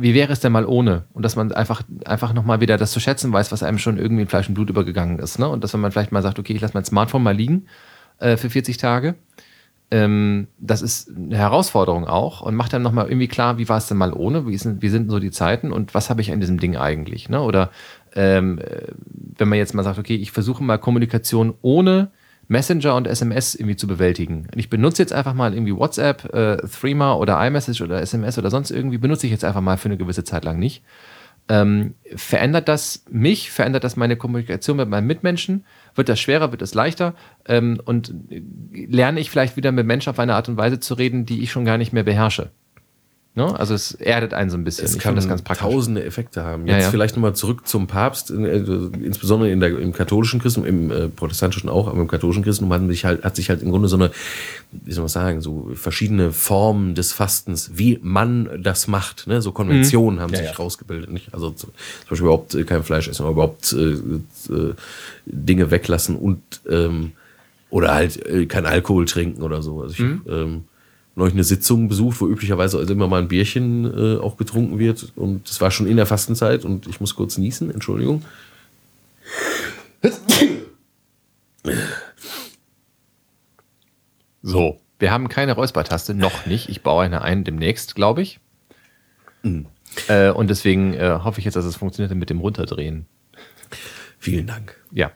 [0.00, 1.04] wie wäre es denn mal ohne?
[1.12, 4.22] Und dass man einfach, einfach nochmal wieder das zu schätzen weiß, was einem schon irgendwie
[4.22, 5.38] in Fleisch und Blut übergegangen ist.
[5.38, 5.48] Ne?
[5.48, 7.66] Und dass man vielleicht mal sagt, okay, ich lasse mein Smartphone mal liegen
[8.18, 9.14] äh, für 40 Tage.
[9.90, 13.88] Ähm, das ist eine Herausforderung auch und macht dann nochmal irgendwie klar, wie war es
[13.88, 14.46] denn mal ohne?
[14.46, 17.28] Wie sind, wie sind so die Zeiten und was habe ich an diesem Ding eigentlich?
[17.28, 17.40] Ne?
[17.40, 17.70] Oder
[18.14, 18.88] ähm, äh,
[19.36, 22.10] wenn man jetzt mal sagt, okay, ich versuche mal Kommunikation ohne
[22.50, 24.48] Messenger und SMS irgendwie zu bewältigen.
[24.56, 28.72] Ich benutze jetzt einfach mal irgendwie WhatsApp, äh, Threema oder iMessage oder SMS oder sonst
[28.72, 30.82] irgendwie, benutze ich jetzt einfach mal für eine gewisse Zeit lang nicht.
[31.48, 33.52] Ähm, verändert das mich?
[33.52, 35.64] Verändert das meine Kommunikation mit meinen Mitmenschen?
[35.94, 36.50] Wird das schwerer?
[36.50, 37.14] Wird das leichter?
[37.46, 38.12] Ähm, und
[38.72, 41.52] lerne ich vielleicht wieder mit Menschen auf eine Art und Weise zu reden, die ich
[41.52, 42.50] schon gar nicht mehr beherrsche?
[43.40, 43.58] Ne?
[43.58, 44.84] Also es erdet einen so ein bisschen.
[44.84, 45.66] Es ich kann das ganz praktisch.
[45.66, 46.66] tausende Effekte haben.
[46.66, 46.90] Jetzt ja, ja.
[46.90, 51.70] vielleicht nochmal zurück zum Papst, äh, insbesondere in der, im katholischen Christentum, im äh, protestantischen
[51.70, 54.10] auch, aber im katholischen Christentum hat sich halt, hat sich halt im Grunde so eine,
[54.72, 59.40] wie soll man sagen, so verschiedene Formen des Fastens, wie man das macht, ne?
[59.40, 60.22] so Konventionen mhm.
[60.22, 61.10] haben ja, sich rausgebildet.
[61.10, 61.32] Nicht?
[61.32, 61.70] Also zum,
[62.10, 64.74] Beispiel überhaupt äh, kein Fleisch essen, aber überhaupt äh, äh,
[65.24, 67.12] Dinge weglassen und ähm,
[67.70, 69.80] oder halt äh, kein Alkohol trinken oder so.
[69.80, 70.22] Also ich, mhm.
[70.28, 70.64] ähm,
[71.20, 75.12] neulich eine Sitzung besucht, wo üblicherweise also immer mal ein Bierchen äh, auch getrunken wird.
[75.16, 78.24] Und das war schon in der Fastenzeit und ich muss kurz niesen, Entschuldigung.
[84.42, 86.68] So, wir haben keine Räuspertaste, noch nicht.
[86.68, 88.40] Ich baue eine ein demnächst, glaube ich.
[89.42, 89.66] Mhm.
[90.08, 93.06] Äh, und deswegen äh, hoffe ich jetzt, dass es funktioniert mit dem Runterdrehen.
[94.18, 94.76] Vielen Dank.
[94.90, 95.12] Ja.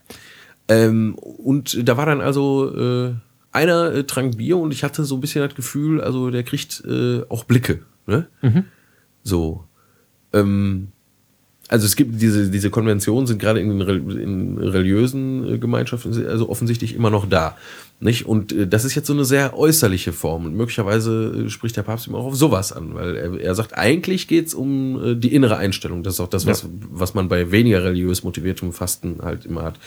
[0.68, 3.14] Ähm, und da war dann also äh,
[3.54, 6.82] einer äh, trank Bier und ich hatte so ein bisschen das Gefühl, also der kriegt
[6.86, 7.80] äh, auch Blicke.
[8.06, 8.26] Ne?
[8.42, 8.64] Mhm.
[9.22, 9.64] So.
[10.32, 10.88] Ähm,
[11.68, 16.94] also es gibt diese, diese Konventionen sind gerade in, in religiösen äh, Gemeinschaften also offensichtlich
[16.94, 17.56] immer noch da.
[18.00, 18.26] Nicht?
[18.26, 20.46] Und äh, das ist jetzt so eine sehr äußerliche Form.
[20.46, 23.78] Und möglicherweise äh, spricht der Papst immer auch auf sowas an, weil er, er sagt,
[23.78, 26.02] eigentlich geht es um die innere Einstellung.
[26.02, 26.68] Das ist auch das, was, ja.
[26.90, 29.78] was man bei weniger religiös motiviertem Fasten halt immer hat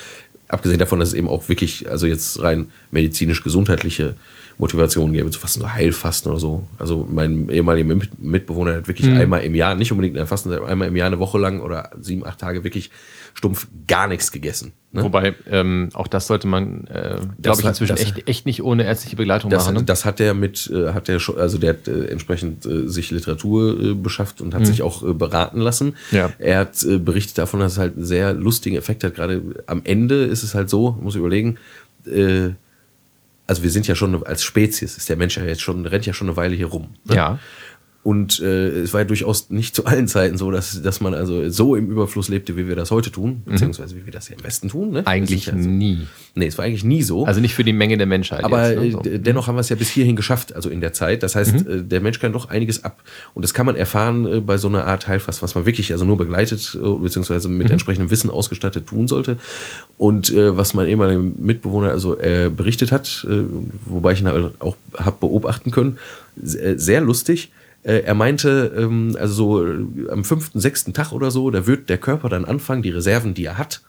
[0.47, 4.15] abgesehen davon, dass es eben auch wirklich, also jetzt rein medizinisch-gesundheitliche
[4.60, 6.63] Motivation gäbe, zu fasten, so Heilfasten oder so.
[6.80, 9.17] Also mein ehemaliger Mitbewohner hat wirklich mhm.
[9.17, 11.91] einmal im Jahr, nicht unbedingt in der Fasten, einmal im Jahr eine Woche lang oder
[12.02, 12.89] sieben, acht Tage wirklich
[13.36, 14.74] stumpf gar nichts gegessen.
[14.91, 15.04] Ne?
[15.04, 18.84] Wobei, ähm, auch das sollte man, äh, glaube ich, inzwischen das, echt, echt nicht ohne
[18.84, 19.76] ärztliche Begleitung das, machen.
[19.76, 19.84] Ne?
[19.84, 23.12] Das hat der mit, äh, hat der schon, also der hat äh, entsprechend äh, sich
[23.12, 24.65] Literatur äh, beschafft und hat mhm.
[24.65, 25.96] sich auch äh, beraten lassen.
[26.12, 26.32] Ja.
[26.39, 29.13] Er hat äh, berichtet davon, dass es halt einen sehr lustigen Effekt hat.
[29.13, 31.58] Gerade am Ende ist es halt so, muss ich überlegen,
[32.08, 32.50] äh,
[33.47, 36.13] also wir sind ja schon als Spezies, ist der Mensch ja jetzt schon, rennt ja
[36.13, 36.95] schon eine Weile hier rum.
[37.05, 37.15] Ne?
[37.15, 37.39] Ja.
[38.08, 41.50] Und äh, es war ja durchaus nicht zu allen Zeiten so, dass, dass man also
[41.50, 43.52] so im Überfluss lebte, wie wir das heute tun, mhm.
[43.52, 44.91] beziehungsweise wie wir das hier im Westen tun.
[44.91, 45.06] Ne?
[45.06, 46.08] Eigentlich also, nie.
[46.34, 47.26] Nee, es war eigentlich nie so.
[47.26, 48.46] Also nicht für die Menge der Menschheit.
[48.46, 48.91] Aber jetzt, ne?
[48.91, 49.02] so.
[49.02, 51.22] Äh, dennoch haben wir es ja bis hierhin geschafft, also in der Zeit.
[51.22, 51.80] Das heißt, mhm.
[51.80, 53.04] Äh, der Mensch kann doch einiges ab.
[53.34, 56.06] Und das kann man erfahren äh, bei so einer Art Heilfass, was man wirklich also
[56.06, 57.74] nur begleitet, beziehungsweise mit mhm.
[57.74, 59.36] entsprechendem Wissen ausgestattet tun sollte.
[59.98, 63.41] Und äh, was mein ehemaliger Mitbewohner also äh, berichtet hat, äh,
[63.84, 65.98] wobei ich ihn halt auch habe beobachten können,
[66.38, 67.52] sehr lustig
[67.88, 71.88] äh, er meinte, ähm, also so äh, am fünften, sechsten Tag oder so, da wird
[71.88, 73.82] der Körper dann anfangen, die Reserven, die er hat,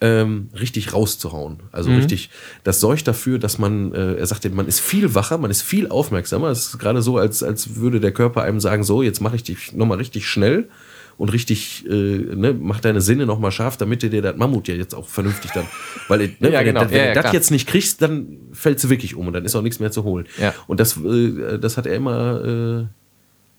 [0.00, 1.58] ähm, richtig rauszuhauen.
[1.70, 1.96] Also mhm.
[1.96, 2.30] richtig,
[2.64, 5.88] das sorgt dafür, dass man, äh, er sagte, man ist viel wacher, man ist viel
[5.88, 6.48] aufmerksamer.
[6.48, 9.42] Es ist gerade so, als, als würde der Körper einem sagen, so, jetzt mache ich
[9.42, 10.70] dich nochmal richtig schnell
[11.18, 14.74] und richtig, äh, ne, mach deine Sinne nochmal scharf, damit du dir das Mammut ja
[14.74, 15.66] jetzt auch vernünftig dann,
[16.06, 16.80] weil ne, ja, genau.
[16.82, 19.44] wenn, wenn ja, du das jetzt nicht kriegst, dann fällt du wirklich um und dann
[19.44, 20.26] ist auch nichts mehr zu holen.
[20.40, 20.54] Ja.
[20.66, 22.97] Und das, äh, das hat er immer, äh,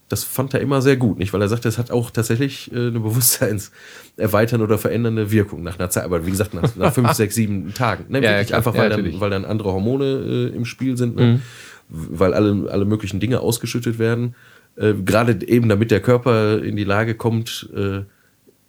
[0.09, 1.31] das fand er immer sehr gut, nicht?
[1.33, 5.89] Weil er sagte, es hat auch tatsächlich äh, eine bewusstseinserweiternde oder verändernde Wirkung nach einer
[5.89, 6.03] Zeit.
[6.03, 8.05] Aber wie gesagt, nach, nach fünf, sechs, sieben Tagen.
[8.09, 8.21] Ne?
[8.21, 10.05] Ja, ja, einfach, weil, ja, dann, weil dann andere Hormone
[10.51, 11.23] äh, im Spiel sind, ne?
[11.23, 11.41] mhm.
[11.89, 14.35] weil alle, alle möglichen Dinge ausgeschüttet werden.
[14.75, 18.03] Äh, Gerade eben, damit der Körper in die Lage kommt, äh, äh,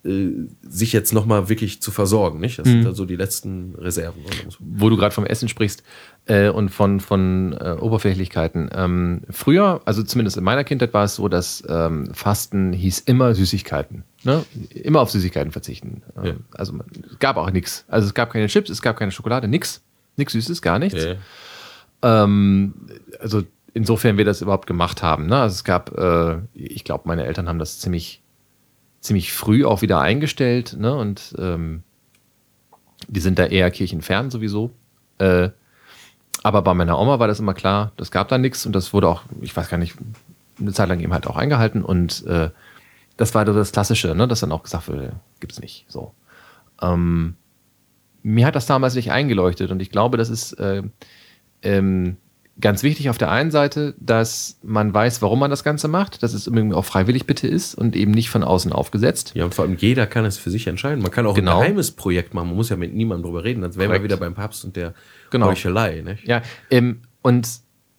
[0.03, 2.41] sich jetzt nochmal wirklich zu versorgen.
[2.41, 2.59] Nicht?
[2.59, 2.85] Das mhm.
[2.85, 4.23] sind so die letzten Reserven.
[4.59, 5.83] Wo du gerade vom Essen sprichst
[6.25, 8.71] äh, und von, von äh, Oberflächlichkeiten.
[8.75, 13.35] Ähm, früher, also zumindest in meiner Kindheit, war es so, dass ähm, Fasten hieß immer
[13.35, 14.05] Süßigkeiten.
[14.25, 14.45] Ne?
[14.71, 16.03] Immer auf Süßigkeiten verzichten.
[16.17, 16.33] Ähm, ja.
[16.53, 16.79] Also
[17.11, 17.85] es gab auch nichts.
[17.89, 19.83] Also es gab keine Chips, es gab keine Schokolade, nichts.
[20.17, 21.05] Nichts Süßes, gar nichts.
[21.05, 22.25] Ja.
[22.25, 22.75] Ähm,
[23.21, 23.43] also
[23.75, 25.27] insofern wir das überhaupt gemacht haben.
[25.27, 25.37] Ne?
[25.37, 28.23] Also es gab, äh, ich glaube, meine Eltern haben das ziemlich
[29.01, 30.95] ziemlich früh auch wieder eingestellt, ne?
[30.95, 31.83] Und ähm,
[33.09, 34.71] die sind da eher kirchenfern sowieso.
[35.19, 35.51] Äh,
[36.43, 39.09] aber bei meiner Oma war das immer klar, das gab da nichts und das wurde
[39.09, 39.97] auch, ich weiß gar nicht,
[40.59, 42.51] eine Zeit lang eben halt auch eingehalten und äh,
[43.17, 44.27] das war das Klassische, ne?
[44.27, 45.85] dass dann auch gesagt wurde, gibt es nicht.
[45.89, 46.15] So.
[46.81, 47.37] Ähm,
[48.23, 50.83] mir hat das damals nicht eingeleuchtet und ich glaube, das ist äh,
[51.63, 52.17] ähm,
[52.61, 56.35] ganz wichtig auf der einen Seite, dass man weiß, warum man das Ganze macht, dass
[56.35, 59.33] es irgendwie auch freiwillig bitte ist und eben nicht von außen aufgesetzt.
[59.35, 61.03] Ja, und vor allem jeder kann es für sich entscheiden.
[61.03, 61.59] Man kann auch genau.
[61.59, 62.49] ein geheimes Projekt machen.
[62.49, 63.63] Man muss ja mit niemandem drüber reden.
[63.63, 64.95] Dann wären wir wieder beim Papst und der
[65.31, 65.47] genau.
[65.47, 66.03] Heuchelei.
[66.03, 66.27] Nicht?
[66.27, 67.49] Ja, ähm, und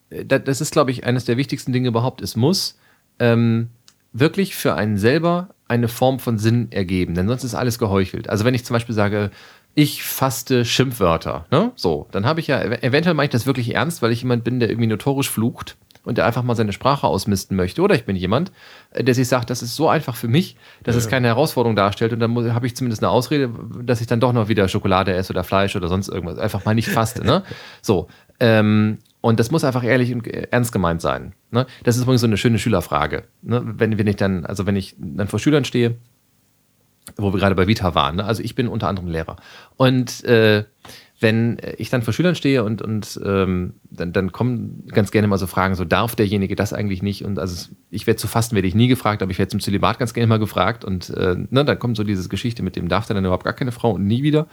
[0.10, 2.22] äh, das ist, glaube ich, eines der wichtigsten Dinge überhaupt.
[2.22, 2.78] Es muss
[3.20, 3.70] ähm,
[4.14, 8.30] wirklich für einen selber eine Form von Sinn ergeben, denn sonst ist alles geheuchelt.
[8.30, 9.32] Also wenn ich zum Beispiel sage,
[9.74, 11.46] ich faste Schimpfwörter.
[11.52, 11.72] Ne?
[11.76, 14.60] So, dann habe ich ja, eventuell mache ich das wirklich ernst, weil ich jemand bin,
[14.60, 17.82] der irgendwie notorisch flucht und der einfach mal seine Sprache ausmisten möchte.
[17.82, 18.52] Oder ich bin jemand,
[18.92, 21.00] äh, der sich sagt, das ist so einfach für mich, dass ja.
[21.00, 22.14] es keine Herausforderung darstellt.
[22.14, 23.50] Und dann habe ich zumindest eine Ausrede,
[23.84, 26.38] dass ich dann doch noch wieder Schokolade esse oder Fleisch oder sonst irgendwas.
[26.38, 27.24] Einfach mal nicht faste.
[27.24, 27.44] ne?
[27.82, 28.08] So.
[28.40, 31.34] Ähm, und das muss einfach ehrlich und ernst gemeint sein.
[31.52, 31.68] Ne?
[31.84, 33.24] Das ist übrigens so eine schöne Schülerfrage.
[33.44, 33.62] Ne?
[33.64, 35.96] Wenn, wenn ich dann, also wenn ich dann vor Schülern stehe
[37.18, 38.18] wo wir gerade bei Vita waren.
[38.18, 38.26] Ne?
[38.26, 39.38] Also ich bin unter anderem Lehrer.
[39.78, 40.66] Und äh,
[41.22, 45.38] wenn ich dann vor Schülern stehe und, und ähm, dann, dann kommen ganz gerne mal
[45.38, 47.24] so Fragen, so darf derjenige das eigentlich nicht?
[47.24, 50.00] Und also ich werde zu Fasten werde ich nie gefragt, aber ich werde zum Zölibat
[50.00, 50.84] ganz gerne mal gefragt.
[50.84, 53.54] Und äh, ne, dann kommt so diese Geschichte mit dem, darf der dann überhaupt gar
[53.54, 54.48] keine Frau und nie wieder?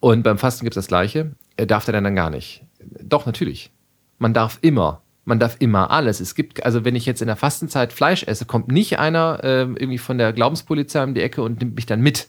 [0.00, 1.36] Und beim Fasten gibt es das Gleiche.
[1.56, 2.64] Äh, darf der dann, dann gar nicht?
[3.00, 3.70] Doch, natürlich.
[4.18, 6.20] Man darf immer man darf immer alles.
[6.20, 9.60] Es gibt, also wenn ich jetzt in der Fastenzeit Fleisch esse, kommt nicht einer äh,
[9.60, 12.28] irgendwie von der Glaubenspolizei um die Ecke und nimmt mich dann mit.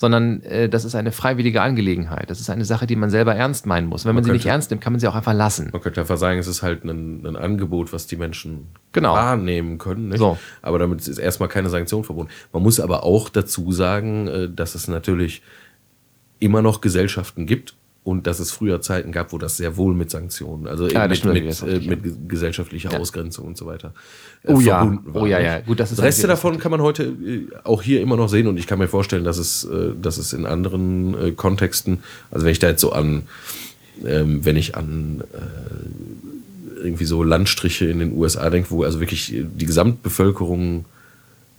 [0.00, 2.30] Sondern äh, das ist eine freiwillige Angelegenheit.
[2.30, 4.04] Das ist eine Sache, die man selber ernst meinen muss.
[4.04, 5.70] Wenn man, man sie nicht ernst nimmt, kann man sie auch einfach lassen.
[5.72, 9.14] Man könnte einfach sagen, es ist halt ein, ein Angebot, was die Menschen genau.
[9.14, 10.10] wahrnehmen können.
[10.10, 10.18] Nicht?
[10.18, 10.38] So.
[10.62, 12.30] Aber damit ist erstmal keine Sanktion verbunden.
[12.52, 15.42] Man muss aber auch dazu sagen, äh, dass es natürlich
[16.38, 17.74] immer noch Gesellschaften gibt,
[18.08, 21.22] und dass es früher Zeiten gab, wo das sehr wohl mit Sanktionen, also ja, mit,
[21.26, 22.98] mit, äh, mit, gesellschaftlicher ja.
[22.98, 23.92] Ausgrenzung und so weiter
[24.44, 24.98] äh, oh, ja.
[25.04, 25.22] war.
[25.22, 28.16] Oh ja, ja, gut, das ist Reste davon kann man heute äh, auch hier immer
[28.16, 31.32] noch sehen und ich kann mir vorstellen, dass es, äh, dass es in anderen äh,
[31.32, 31.98] Kontexten,
[32.30, 33.24] also wenn ich da jetzt so an,
[34.06, 39.34] ähm, wenn ich an äh, irgendwie so Landstriche in den USA denke, wo also wirklich
[39.36, 40.86] die Gesamtbevölkerung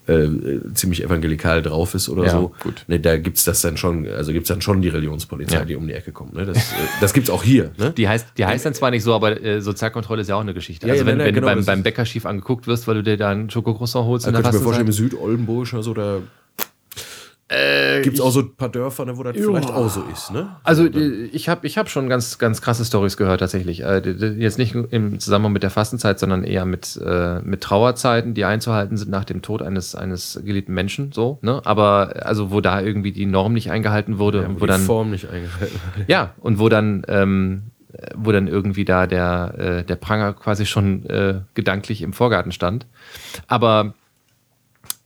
[0.10, 2.84] äh, ziemlich evangelikal drauf ist oder Ja, so, gut.
[2.88, 5.66] Ne, da gibt's das dann schon, also gibt's dann schon die Religionspolizei, Ja.
[5.66, 6.34] die um die Ecke kommt.
[6.34, 6.46] Ne?
[6.46, 7.72] Das, äh, das gibt's auch hier.
[7.78, 7.92] Ne?
[7.92, 10.54] Die heißt, die heißt dann zwar nicht so, aber äh, Sozialkontrolle ist ja auch eine
[10.54, 10.88] Geschichte.
[10.88, 13.18] Ja, also wenn, wenn genau, du beim, beim Bäcker schief angeguckt wirst, weil du dir
[13.18, 15.12] da einen Schokocroissant holst, Da in der könnte ich mir vorstellen, im Fastenzeit.
[15.20, 16.20] Südoldenburg oder so, da
[17.50, 20.30] Äh, gibt's auch so ein paar Dörfer, ne, wo das vielleicht auch so ist.
[20.32, 20.56] Ne?
[20.64, 23.82] Also ich habe ich hab schon ganz, ganz krasse Stories gehört tatsächlich.
[23.84, 24.00] Äh,
[24.38, 28.98] Jetzt nicht im Zusammenhang mit der Fastenzeit, sondern eher mit, äh, mit Trauerzeiten, die einzuhalten
[28.98, 31.12] sind nach dem Tod eines, eines geliebten Menschen.
[31.12, 31.62] So, ne?
[31.66, 35.10] Aber also wo da irgendwie die Norm nicht eingehalten wurde und wo die dann Form
[35.10, 36.10] nicht eingehalten wird.
[36.10, 37.64] ja und wo dann ähm,
[38.16, 42.86] wo dann irgendwie da der, äh, der Pranger quasi schon äh, gedanklich im Vorgarten stand.
[43.48, 43.94] Aber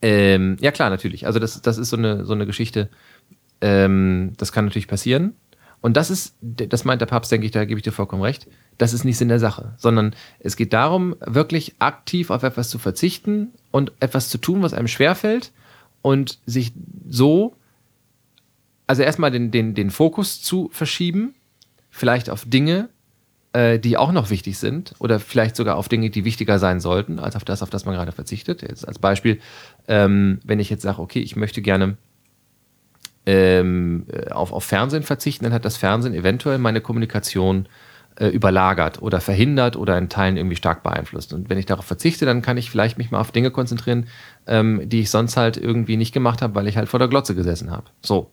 [0.04, 1.26] ähm, ja klar, natürlich.
[1.26, 2.90] Also das, das ist so eine, so eine Geschichte,
[3.62, 5.34] ähm, das kann natürlich passieren.
[5.80, 8.48] Und das ist, das meint der Papst, denke ich, da gebe ich dir vollkommen recht,
[8.78, 12.80] das ist nicht Sinn der Sache, sondern es geht darum, wirklich aktiv auf etwas zu
[12.80, 15.52] verzichten und etwas zu tun, was einem schwerfällt
[16.02, 16.74] und sich
[17.08, 17.56] so,
[18.88, 21.34] also erstmal den, den, den Fokus zu verschieben,
[21.90, 22.90] vielleicht auf Dinge,
[23.54, 27.20] äh, die auch noch wichtig sind oder vielleicht sogar auf Dinge, die wichtiger sein sollten,
[27.20, 28.62] als auf das, auf das man gerade verzichtet.
[28.62, 29.40] Jetzt als Beispiel,
[29.88, 31.98] ähm, wenn ich jetzt sage, okay, ich möchte gerne
[33.26, 37.68] ähm, äh, auf, auf Fernsehen verzichten, dann hat das Fernsehen eventuell meine Kommunikation
[38.16, 41.34] äh, überlagert oder verhindert oder in Teilen irgendwie stark beeinflusst.
[41.34, 44.08] Und wenn ich darauf verzichte, dann kann ich vielleicht mich mal auf Dinge konzentrieren,
[44.46, 47.36] ähm, die ich sonst halt irgendwie nicht gemacht habe, weil ich halt vor der Glotze
[47.36, 47.86] gesessen habe.
[48.02, 48.32] So.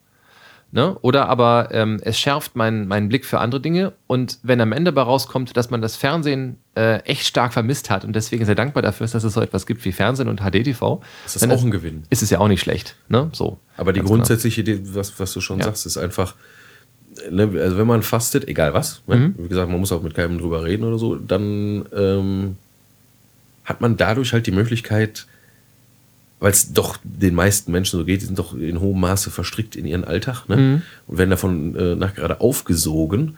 [0.72, 0.96] Ne?
[1.02, 4.92] Oder aber ähm, es schärft meinen, meinen Blick für andere Dinge und wenn am Ende
[4.92, 8.80] dabei rauskommt, dass man das Fernsehen äh, echt stark vermisst hat und deswegen sehr dankbar
[8.82, 11.72] dafür ist, dass es so etwas gibt wie Fernsehen und HDTV, Das ist auch ein
[11.72, 12.04] Gewinn.
[12.08, 12.94] ist es ja auch nicht schlecht.
[13.08, 13.30] Ne?
[13.32, 13.58] So.
[13.76, 15.64] Aber die grundsätzliche Idee, was, was du schon Ja.
[15.64, 16.36] sagst, ist einfach,
[17.28, 19.34] ne, also wenn man fastet, egal was, ne, Mhm.
[19.38, 22.56] wie gesagt, man muss auch mit keinem drüber reden oder so, dann ähm,
[23.64, 25.26] hat man dadurch halt die Möglichkeit,
[26.40, 29.76] weil es doch den meisten Menschen so geht, die sind doch in hohem Maße verstrickt
[29.76, 30.56] in ihren Alltag ne?
[30.56, 30.82] Mhm.
[31.06, 33.36] und werden davon äh, nach gerade aufgesogen.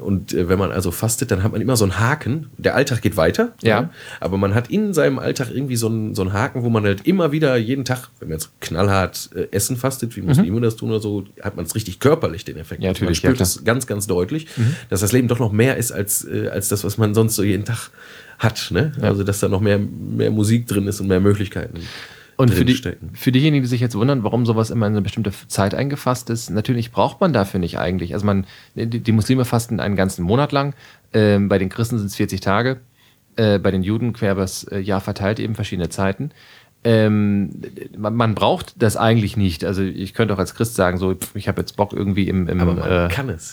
[0.00, 2.50] Und äh, wenn man also fastet, dann hat man immer so einen Haken.
[2.58, 3.88] Der Alltag geht weiter, Ja.
[4.20, 7.06] aber man hat in seinem Alltag irgendwie so einen, so einen Haken, wo man halt
[7.06, 10.90] immer wieder jeden Tag, wenn man jetzt knallhart äh, Essen fastet, wie Muslime das tun
[10.90, 12.80] oder so, hat man es richtig körperlich, den Effekt.
[12.80, 12.84] Mhm.
[12.84, 13.36] Ja, Also man natürlich, ja, spürt.
[13.38, 13.38] Mhm.
[13.38, 14.46] das ganz, ganz deutlich,
[14.90, 17.42] dass das Leben doch noch mehr ist als, äh, als das, was man sonst so
[17.42, 17.90] jeden Tag
[18.38, 18.68] hat.
[18.70, 18.92] Ne?
[19.00, 21.78] Also, dass da noch mehr, mehr Musik drin ist und mehr Möglichkeiten.
[22.42, 22.74] Und für, die,
[23.12, 26.50] für diejenigen, die sich jetzt wundern, warum sowas immer in eine bestimmte Zeit eingefasst ist,
[26.50, 28.14] natürlich braucht man dafür nicht eigentlich.
[28.14, 30.74] Also man, die, die Muslime fasten einen ganzen Monat lang,
[31.12, 32.80] ähm, bei den Christen sind es 40 Tage,
[33.36, 36.32] äh, bei den Juden quer übers äh, Jahr verteilt eben verschiedene Zeiten.
[36.84, 37.50] Ähm,
[37.96, 39.64] man, man braucht das eigentlich nicht.
[39.64, 42.78] Also ich könnte auch als Christ sagen, so ich habe jetzt Bock irgendwie im, im,
[42.78, 43.08] äh,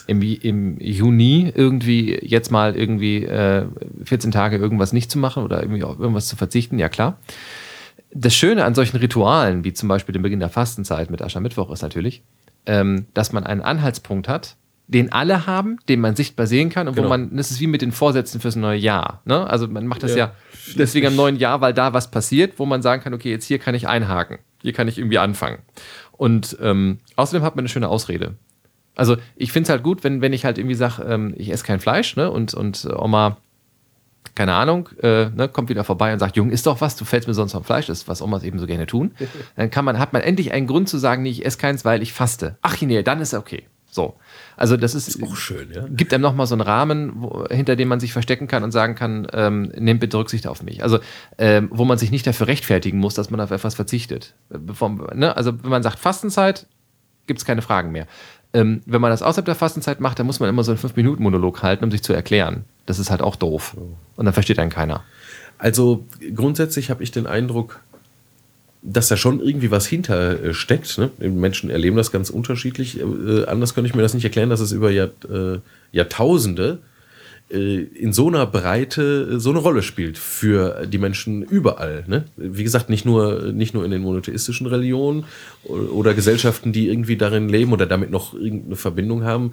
[0.08, 3.66] im, im Juni irgendwie jetzt mal irgendwie äh,
[4.04, 7.18] 14 Tage irgendwas nicht zu machen oder irgendwie auf irgendwas zu verzichten, ja klar.
[8.12, 11.82] Das Schöne an solchen Ritualen, wie zum Beispiel den Beginn der Fastenzeit mit Aschermittwoch, ist
[11.82, 12.22] natürlich,
[12.66, 14.56] ähm, dass man einen Anhaltspunkt hat,
[14.88, 17.06] den alle haben, den man sichtbar sehen kann und Genau.
[17.06, 19.22] wo man, das ist wie mit den Vorsätzen fürs neue Jahr.
[19.24, 19.48] Ne?
[19.48, 20.32] Also man macht das ja, Ja,
[20.76, 23.60] deswegen am neuen Jahr, weil da was passiert, wo man sagen kann, okay, jetzt hier
[23.60, 25.58] kann ich einhaken, hier kann ich irgendwie anfangen.
[26.10, 28.34] Und ähm, außerdem hat man eine schöne Ausrede.
[28.96, 31.64] Also ich finde es halt gut, wenn, wenn ich halt irgendwie sage, ähm, ich esse
[31.64, 32.28] kein Fleisch, ne?
[32.30, 33.36] Und, und Oma,
[34.34, 37.28] keine Ahnung, äh, ne, kommt wieder vorbei und sagt, Jung, isst doch was, du fällst
[37.28, 39.12] mir sonst vom Fleisch, das ist, was Omas eben so gerne tun.
[39.56, 42.02] Dann kann man, hat man endlich einen Grund zu sagen, nee, ich esse keins, weil
[42.02, 42.56] ich faste.
[42.62, 43.64] Ach nee, dann ist okay.
[43.90, 44.14] So.
[44.56, 45.84] Also das ist, Auch schön, ja.
[45.90, 48.94] gibt einem nochmal so einen Rahmen, wo, hinter dem man sich verstecken kann und sagen
[48.94, 50.82] kann, ähm, nehmt bitte Rücksicht auf mich.
[50.82, 51.00] Also,
[51.38, 54.34] ähm, wo man sich nicht dafür rechtfertigen muss, dass man auf etwas verzichtet.
[54.50, 55.36] Äh, Bevor, ne?
[55.36, 56.66] Also, wenn man sagt Fastenzeit,
[57.26, 58.06] gibt es keine Fragen mehr.
[58.52, 61.62] Ähm, wenn man das außerhalb der Fastenzeit macht, dann muss man immer so einen 5-Minuten-Monolog
[61.62, 62.64] halten, um sich zu erklären.
[62.86, 63.76] Das ist halt auch doof.
[64.16, 65.04] Und dann versteht einen keiner.
[65.58, 67.80] Also grundsätzlich habe ich den Eindruck,
[68.82, 70.98] dass da schon irgendwie was hinter äh, steckt.
[70.98, 71.10] Ne?
[71.18, 72.98] Menschen erleben das ganz unterschiedlich.
[72.98, 75.58] Äh, anders könnte ich mir das nicht erklären, dass es über Jahr, äh,
[75.92, 76.89] Jahrtausende äh,
[77.50, 82.04] in so einer Breite äh, so eine Rolle spielt für die Menschen überall.
[82.06, 82.24] Ne?
[82.36, 85.24] Wie gesagt, nicht nur, nicht nur in den monotheistischen Religionen
[85.64, 89.52] oder Gesellschaften, die irgendwie darin leben oder damit noch irgendeine Verbindung haben.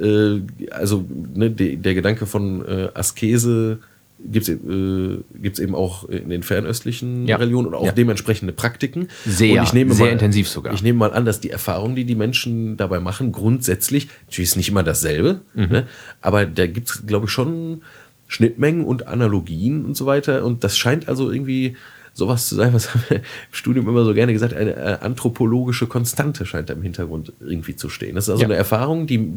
[0.00, 1.04] Äh, also
[1.34, 3.78] ne, de, der Gedanke von äh, Askese
[4.18, 7.36] gibt es äh, gibt's eben auch in den fernöstlichen Ja.
[7.36, 7.92] Religionen und auch Ja.
[7.92, 9.08] dementsprechende Praktiken.
[9.26, 10.72] Sehr, und ich nehme sehr mal, intensiv sogar.
[10.74, 14.56] Ich nehme mal an, dass die Erfahrungen, die die Menschen dabei machen, grundsätzlich, natürlich ist
[14.56, 15.68] nicht immer dasselbe, Mhm.
[15.68, 15.86] ne?
[16.20, 17.82] aber da gibt es, glaube ich, schon
[18.26, 20.44] Schnittmengen und Analogien und so weiter.
[20.44, 21.76] Und das scheint also irgendwie
[22.14, 23.22] sowas zu sein, was haben wir im
[23.52, 27.88] Studium immer so gerne gesagt, eine äh, anthropologische Konstante scheint da im Hintergrund irgendwie zu
[27.90, 28.14] stehen.
[28.14, 28.48] Das ist also Ja.
[28.48, 29.28] eine Erfahrung, die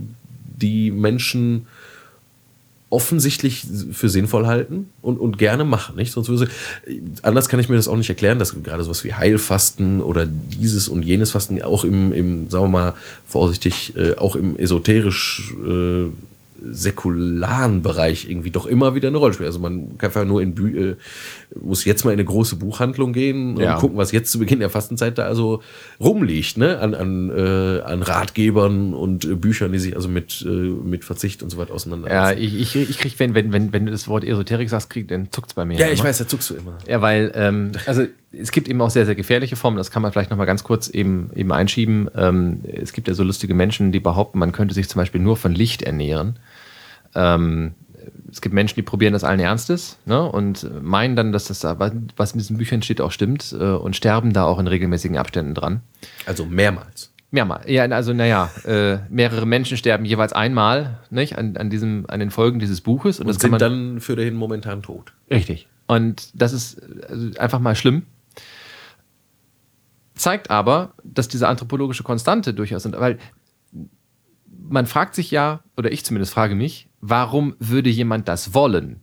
[0.60, 1.68] die Menschen
[2.90, 5.98] offensichtlich für sinnvoll halten und, und gerne machen.
[5.98, 6.14] Nicht?
[6.14, 6.50] Sonst würde
[7.22, 10.88] anders kann ich mir das auch nicht erklären, dass gerade sowas wie Heilfasten oder dieses
[10.88, 12.94] und jenes Fasten auch im, im sagen wir mal
[13.28, 16.06] vorsichtig, äh, auch im esoterisch äh,
[16.64, 19.48] säkularen Bereich irgendwie doch immer wieder eine Rolle spielt.
[19.48, 20.96] Also man kann einfach nur in Bü äh,
[21.60, 23.74] muss jetzt mal in eine große Buchhandlung gehen Ja.
[23.76, 25.62] und gucken, was jetzt zu Beginn der Fastenzeit da also
[26.00, 26.80] rumliegt, ne?
[26.80, 31.44] An, an, äh, an Ratgebern und äh, Büchern, die sich also mit, äh, mit Verzicht
[31.44, 32.42] und so weiter Ja, auseinandersetzen.
[32.44, 35.32] ich, ich, ich krieg, wenn, wenn, wenn, wenn du das Wort Esoterik sagst, krieg, dann
[35.32, 35.78] zuckt's bei mir.
[35.80, 36.10] Ja, ich immer.
[36.10, 36.78] weiß, da zuckst du immer.
[36.88, 40.12] Ja, weil, ähm, also es gibt eben auch sehr, sehr gefährliche Formen, das kann man
[40.12, 42.10] vielleicht nochmal ganz kurz eben, eben einschieben.
[42.16, 45.38] Ähm, es gibt ja so lustige Menschen, die behaupten, man könnte sich zum Beispiel nur
[45.38, 46.38] von Licht ernähren.
[47.16, 47.74] Ähm,
[48.32, 51.78] es gibt Menschen, die probieren das allen Ernstes ne, und meinen dann, dass das, da-
[52.16, 55.54] was in diesen Büchern steht, auch stimmt äh, und sterben da auch in regelmäßigen Abständen
[55.54, 55.82] dran.
[56.26, 57.12] Also mehrmals.
[57.32, 57.62] Mehrmal.
[57.68, 62.32] Ja, also naja, äh, mehrere Menschen sterben jeweils einmal nicht, an, an, diesem, an den
[62.32, 63.20] Folgen dieses Buches.
[63.20, 65.12] Und, Und das kann sind man dann für dahin momentan tot.
[65.30, 65.68] Richtig.
[65.88, 68.04] Und das ist also einfach mal schlimm.
[70.18, 73.18] Zeigt aber, dass diese anthropologische Konstante durchaus sind, weil
[74.70, 79.00] man fragt sich ja, oder ich zumindest frage mich, warum würde jemand das wollen?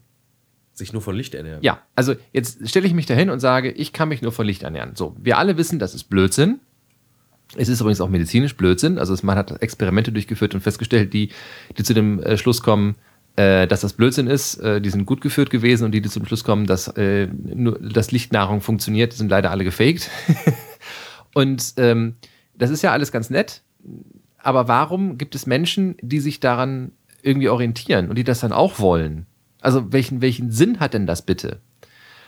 [0.72, 1.62] Sich nur von Licht ernähren.
[1.62, 4.64] Ja, also jetzt stelle ich mich dahin und sage, ich kann mich nur von Licht
[4.64, 4.96] ernähren.
[4.96, 6.60] So, wir alle wissen, das ist Blödsinn.
[7.56, 8.98] Es ist übrigens auch medizinisch Blödsinn.
[8.98, 11.30] Also man hat Experimente durchgeführt und festgestellt, die,
[11.78, 12.96] die zu dem äh, Schluss kommen,
[13.36, 16.26] äh, dass das Blödsinn ist, äh, die sind gut geführt gewesen und die, die zum
[16.26, 20.10] Schluss kommen, dass äh, nur dass Lichtnahrung funktioniert, sind leider alle gefaked.
[21.34, 22.16] und ähm,
[22.54, 23.62] das ist ja alles ganz nett.
[24.38, 26.92] Aber warum gibt es Menschen, die sich daran
[27.22, 29.26] irgendwie orientieren und die das dann auch wollen?
[29.60, 31.60] Also welchen, welchen Sinn hat denn das bitte?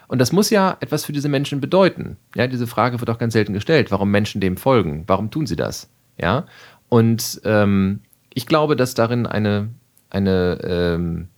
[0.08, 2.16] Und das muss ja etwas für diese Menschen bedeuten.
[2.34, 5.04] Ja, diese Frage wird auch ganz selten gestellt, warum Menschen dem folgen.
[5.06, 5.90] Warum tun sie das?
[6.18, 6.46] Ja,
[6.88, 8.00] und ähm,
[8.32, 9.68] ich glaube, dass darin eine,
[10.10, 11.28] eine, ähm,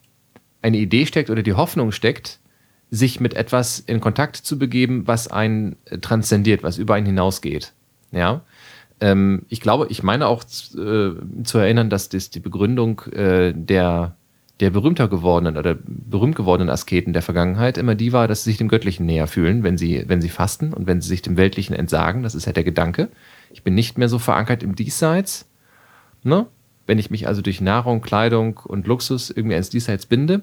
[0.62, 2.40] eine Idee steckt oder die Hoffnung steckt,
[2.90, 7.72] sich mit etwas in Kontakt zu begeben, was einen äh, transzendiert, was über einen hinausgeht.
[8.12, 8.42] Ja.
[9.01, 11.12] Ähm, ich glaube, ich meine auch äh,
[11.44, 14.16] zu erinnern, dass das die Begründung äh, der,
[14.61, 18.59] der berühmter gewordenen oder berühmt gewordenen Asketen der Vergangenheit immer die war, dass sie sich
[18.59, 21.77] dem Göttlichen näher fühlen, wenn sie, wenn sie fasten und wenn sie sich dem Weltlichen
[21.77, 22.22] entsagen.
[22.22, 23.09] Das ist ja der Gedanke.
[23.51, 25.48] Ich bin nicht mehr so verankert im Diesseits.
[26.22, 26.46] Ne?
[26.87, 30.42] Wenn ich mich also durch Nahrung, Kleidung und Luxus irgendwie ins Diesseits binde,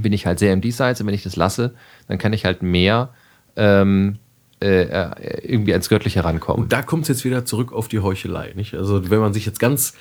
[0.00, 1.74] bin ich halt sehr im Diesseits und wenn ich das lasse,
[2.08, 3.10] dann kann ich halt mehr
[3.56, 4.18] ähm,
[4.62, 6.62] äh, äh, irgendwie ans Göttliche rankommen.
[6.62, 8.74] Und da kommt es jetzt wieder zurück auf die Heuchelei, nicht?
[8.74, 9.94] Also wenn man sich jetzt ganz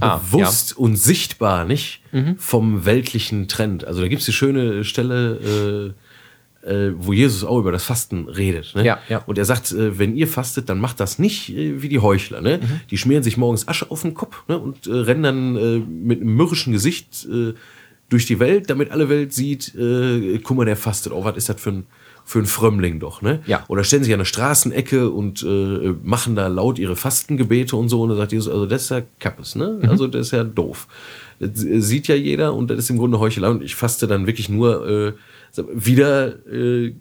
[0.00, 2.02] Ah, bewusst und sichtbar, nicht?
[2.36, 3.86] Vom weltlichen Trend.
[3.86, 5.94] Also da gibt es die schöne Stelle,
[6.64, 8.74] äh, äh, wo Jesus auch über das Fasten redet.
[8.74, 8.84] Ne?
[8.84, 9.18] Ja, ja.
[9.26, 12.42] Und er sagt, äh, wenn ihr fastet, dann macht das nicht äh, wie die Heuchler.
[12.42, 12.60] Ne?
[12.90, 14.58] Die schmieren sich morgens Asche auf den Kopf ne?
[14.58, 17.26] und rennen dann mit einem mürrischen Gesicht
[18.08, 21.12] durch die Welt, damit alle Welt sieht, äh, guck mal, der fastet.
[21.12, 21.86] Oh, was ist das für ein,
[22.24, 23.40] für ein Frömmling doch, ne?
[23.46, 23.64] Ja.
[23.68, 28.02] Oder stellen sich an eine Straßenecke und äh, machen da laut ihre Fastengebete und so.
[28.02, 29.78] Und dann sagt Jesus, also das ist ja Kappes, ne?
[29.82, 29.88] Mhm.
[29.88, 30.88] Also das ist ja doof.
[31.38, 33.48] Das sieht ja jeder und das ist im Grunde Heuchelei.
[33.48, 35.12] Und ich faste dann wirklich nur äh,
[35.74, 36.94] wieder äh,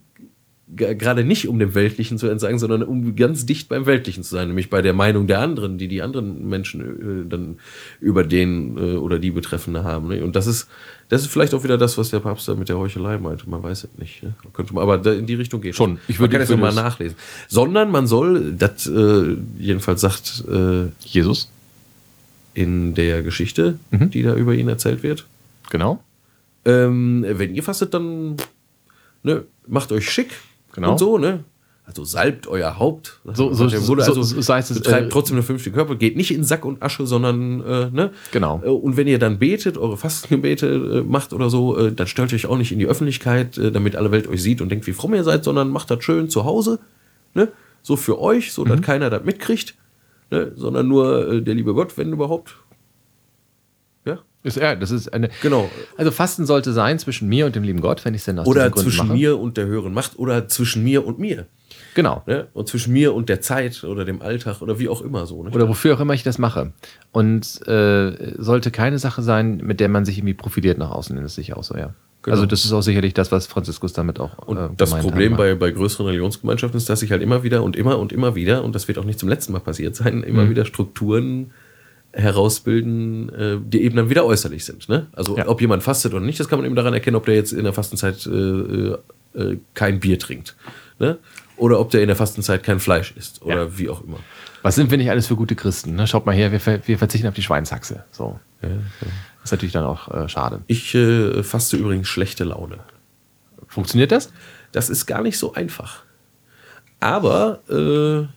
[0.75, 4.49] gerade nicht um dem Weltlichen zu entsagen, sondern um ganz dicht beim Weltlichen zu sein,
[4.49, 7.59] nämlich bei der Meinung der anderen, die die anderen Menschen äh, dann
[8.01, 10.09] über den äh, oder die Betreffende haben.
[10.09, 10.23] Ne?
[10.23, 10.67] Und das ist,
[11.07, 13.49] das ist vielleicht auch wieder das, was der Papst da mit der Heuchelei meinte.
[13.49, 14.23] Man weiß es nicht.
[14.23, 14.33] Ne?
[14.51, 15.99] Könnte man, aber da in die Richtung geht Schon.
[16.09, 17.15] Ich würde- das mal es- nachlesen.
[17.47, 21.49] Sondern man soll, das äh, jedenfalls sagt äh, Jesus,
[22.53, 24.09] in der Geschichte, Mhm.
[24.09, 25.25] die da über ihn erzählt wird,
[25.69, 26.03] genau.
[26.65, 28.35] ähm, wenn ihr fastet, dann
[29.23, 30.31] ne, macht euch schick
[30.77, 30.91] Genau.
[30.91, 31.43] und so, ne?
[31.85, 33.21] Also salbt euer Haupt.
[33.23, 36.31] So- so- so- also so- heißt es, betreibt äh, trotzdem eine fünfte Körper, geht nicht
[36.31, 38.11] in Sack und Asche, sondern äh, ne?
[38.33, 38.61] Genau.
[38.63, 42.33] Äh, Und wenn ihr dann betet, eure Fastengebete äh, macht oder so, äh, dann stellt
[42.33, 44.91] euch auch nicht in die Öffentlichkeit, äh, damit alle Welt euch sieht und denkt, wie
[44.93, 46.79] fromm ihr seid, sondern macht das schön zu Hause,
[47.33, 47.47] ne?
[47.83, 48.69] So für euch, so Mhm.
[48.69, 49.73] dass keiner das mitkriegt,
[50.29, 50.51] ne?
[50.55, 52.57] Sondern nur der liebe Gott, wenn überhaupt.
[54.47, 55.29] Ist, ja, das ist eine.
[55.41, 55.69] genau.
[55.97, 58.47] Also Fasten sollte sein zwischen mir und dem lieben Gott, wenn ich es denn aus
[58.47, 59.17] Oder zwischen mache.
[59.17, 61.45] mir und der höheren Macht oder zwischen mir und mir.
[61.95, 62.23] Genau.
[62.27, 62.47] Ne?
[62.53, 65.43] Und zwischen mir und der Zeit oder dem Alltag oder wie auch immer so.
[65.43, 65.49] Ne?
[65.49, 66.71] Oder wofür auch immer ich das mache.
[67.11, 71.25] Und äh, sollte keine Sache sein, mit der man sich irgendwie profiliert nach außen, das
[71.25, 71.93] ist sicher auch so, ja.
[72.23, 72.35] Genau.
[72.35, 75.55] Also das ist auch sicherlich das, was Franziskus damit auch und äh, das Problem bei,
[75.55, 78.75] bei größeren Religionsgemeinschaften ist, dass sich halt immer wieder und immer und immer wieder, und
[78.75, 80.49] das wird auch nicht zum letzten Mal passiert sein, immer Mhm.
[80.49, 81.51] wieder Strukturen
[82.13, 84.89] herausbilden, äh, die eben dann wieder äußerlich sind.
[84.89, 85.07] Ne?
[85.13, 85.47] Also Ja.
[85.47, 87.63] ob jemand fastet oder nicht, das kann man eben daran erkennen, ob der jetzt in
[87.63, 88.97] der Fastenzeit äh, äh,
[89.35, 90.55] äh, kein Bier trinkt.
[90.99, 91.17] Ne?
[91.57, 93.77] Oder ob der in der Fastenzeit kein Fleisch isst oder Ja.
[93.77, 94.19] wie auch immer.
[94.63, 95.95] Was sind wir nicht alles für gute Christen?
[95.95, 96.07] Ne?
[96.07, 98.03] Schaut mal her, wir, ver wir verzichten auf die Schweinshaxe.
[98.11, 98.39] So.
[99.43, 100.61] ist natürlich dann auch äh, schade.
[100.67, 102.79] Ich äh, faste übrigens schlechte Laune.
[103.67, 104.31] Funktioniert das?
[104.71, 106.03] Das ist gar nicht so einfach.
[106.99, 108.27] Aber äh,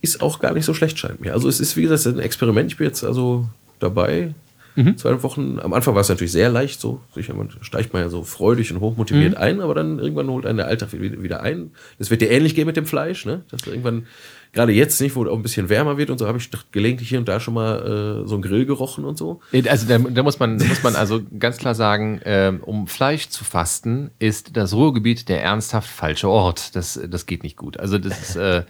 [0.00, 1.32] ist auch gar nicht so schlecht, scheint mir.
[1.32, 2.70] Also es ist, wie gesagt, ein Experiment.
[2.70, 3.46] Ich bin jetzt also
[3.80, 4.34] dabei.
[4.78, 4.96] Mhm.
[4.96, 5.58] Zwei Wochen.
[5.58, 8.72] Am Anfang war es natürlich sehr leicht, so sicher, man steigt man ja so freudig
[8.72, 9.38] und hochmotiviert mhm.
[9.38, 11.72] ein, aber dann irgendwann holt einen der Alltag wieder ein.
[11.98, 13.42] Das wird dir ähnlich gehen mit dem Fleisch, ne?
[13.50, 14.06] Dass du irgendwann,
[14.52, 17.08] gerade jetzt nicht, wo es auch ein bisschen wärmer wird und so, habe ich gelegentlich
[17.08, 19.40] hier und da schon mal äh, so einen Grill gerochen und so.
[19.66, 23.30] Also da, da muss man, da muss man also ganz klar sagen, ähm, um Fleisch
[23.30, 26.76] zu fasten, ist das Ruhrgebiet der ernsthaft falsche Ort.
[26.76, 27.80] Das, das geht nicht gut.
[27.80, 28.62] Also das ist äh,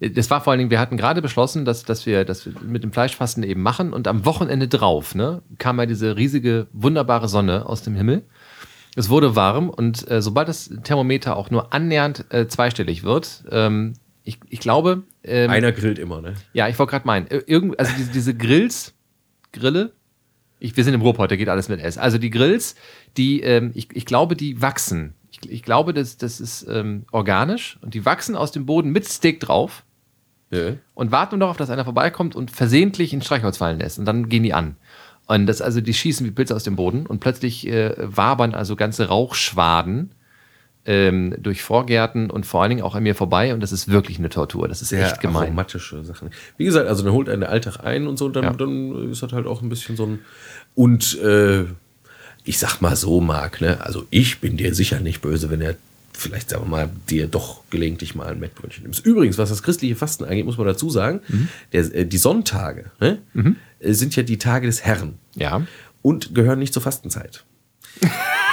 [0.00, 2.92] das war vor allen Dingen, wir hatten gerade beschlossen, dass, dass, wir, wir mit dem
[2.92, 7.82] Fleischfasten eben machen und am Wochenende drauf ne, kam ja diese riesige, wunderbare Sonne aus
[7.82, 8.24] dem Himmel.
[8.96, 13.94] Es wurde warm und äh, sobald das Thermometer auch nur annähernd äh, zweistellig wird, ähm,
[14.24, 15.02] ich, ich glaube.
[15.22, 16.34] Ähm, Einer grillt immer, ne?
[16.54, 17.26] Ja, ich wollte gerade meinen.
[17.26, 18.94] Irgend, also diese, diese Grills,
[19.52, 19.92] Grille,
[20.58, 21.98] ich, wir sind im Ruhrpott, da geht alles mit S.
[21.98, 22.74] Also die Grills,
[23.16, 25.14] die, ähm, ich, ich glaube, die wachsen.
[25.50, 29.40] Ich, glaube, das, das ist ähm, organisch und die wachsen aus dem Boden mit Steak
[29.40, 29.84] drauf
[30.50, 30.74] ja.
[30.94, 33.98] und warten nur darauf, dass einer vorbeikommt und versehentlich ein Streichholz fallen lässt.
[33.98, 34.76] Und dann gehen die an.
[35.26, 38.76] Und das also, die schießen wie Pilze aus dem Boden und plötzlich äh, wabern also
[38.76, 40.14] ganze Rauchschwaden
[40.86, 44.18] ähm, durch Vorgärten und vor allen Dingen auch an mir vorbei und das ist wirklich
[44.18, 44.68] eine Tortur.
[44.68, 45.44] Das ist Sehr echt gemein.
[45.44, 46.30] aromatische Sachen.
[46.58, 48.52] Wie gesagt, also dann holt einen der Alltag ein und so, und dann, ja.
[48.52, 50.18] dann ist das halt auch ein bisschen so ein
[50.74, 51.64] und äh,
[52.44, 53.80] ich sag mal so, Marc, ne?
[53.80, 55.76] Also ich bin dir sicher nicht böse, wenn er
[56.12, 59.04] vielleicht, sagen wir mal, dir doch gelegentlich mal ein Mettbrötchen nimmst.
[59.04, 61.48] Übrigens, was das christliche Fasten angeht, muss man dazu sagen, mhm.
[61.72, 63.56] der, äh, die Sonntage ne, mhm.
[63.80, 65.14] Äh, sind ja die Tage des Herrn.
[65.34, 65.66] Ja.
[66.02, 67.44] Und gehören nicht zur Fastenzeit.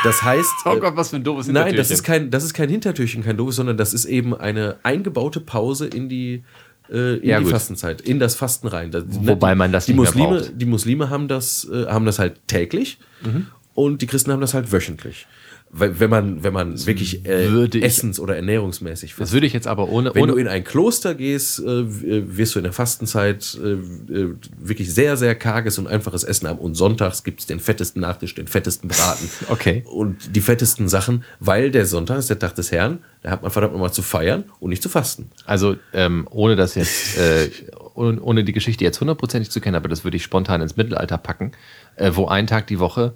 [0.04, 0.50] Das heißt.
[0.66, 1.76] oh Gott, was für ein doofes Hintertürchen.
[1.76, 4.78] Nein, das ist kein, das ist kein Hintertürchen, kein doofes, sondern das ist eben eine
[4.84, 6.44] eingebaute Pause in die,
[6.90, 8.92] äh, in ja, die Fastenzeit, in das Fasten rein.
[8.92, 10.52] Das, ne, Wobei man das die nicht Muslime, braucht.
[10.56, 13.48] Die Muslime haben das, äh, haben das halt täglich mhm.
[13.86, 15.28] Und die Christen haben das halt wöchentlich
[15.74, 17.46] wenn man, wenn man wirklich äh,
[17.80, 19.22] essens- oder ernährungsmäßig fasst.
[19.22, 20.14] Das würde ich jetzt aber ohne.
[20.14, 23.72] Wenn ohne du in ein Kloster gehst, äh, wirst du in der Fastenzeit äh,
[24.14, 26.60] äh, wirklich sehr, sehr karges und einfaches Essen haben.
[26.60, 29.30] Und sonntags gibt es den fettesten Nachtisch, den fettesten Braten.
[29.48, 29.84] okay.
[29.90, 33.00] Und die fettesten Sachen, weil der Sonntag ist der Tag des Herrn.
[33.24, 35.30] Da hat man verdammt nochmal zu feiern und nicht zu fasten.
[35.46, 37.50] Also, ähm, ohne das jetzt, äh,
[37.94, 41.52] ohne, die Geschichte jetzt hundertprozentig zu kennen, aber das würde ich spontan ins Mittelalter packen,
[41.96, 43.14] äh, wo ein Tag die Woche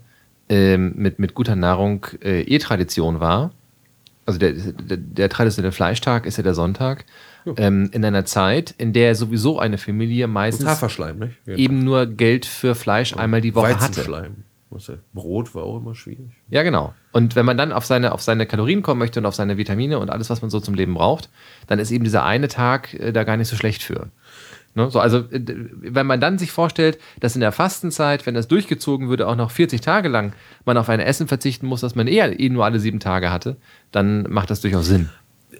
[0.50, 3.52] ähm, mit, mit guter Nahrung äh, eh Tradition war.
[4.26, 7.06] Also der, der, der traditionelle Fleischtag ist ja der Sonntag.
[7.58, 11.36] Ähm, in einer Zeit, in der sowieso eine Familie meistens Haferschleim, nicht?
[11.46, 11.56] Ja.
[11.56, 13.18] eben nur Geld für Fleisch ja.
[13.18, 14.32] einmal die Woche hatte.
[15.14, 16.32] Brot war auch immer schwierig.
[16.50, 16.94] Ja, genau.
[17.12, 20.00] Und wenn man dann auf seine, auf seine Kalorien kommen möchte und auf seine Vitamine
[20.00, 21.30] und alles, was man so zum Leben braucht,
[21.68, 24.10] dann ist eben dieser eine Tag äh, da gar nicht so schlecht für.
[24.76, 24.92] Ne?
[24.92, 25.42] So, also, äh,
[25.82, 29.52] wenn man dann sich vorstellt, dass in der Fastenzeit, wenn das durchgezogen würde, auch noch
[29.52, 30.34] 40 Tage lang
[30.66, 33.56] man auf ein Essen verzichten muss, das man eher eh nur alle sieben Tage hatte,
[33.92, 35.10] dann macht das durchaus Sinn.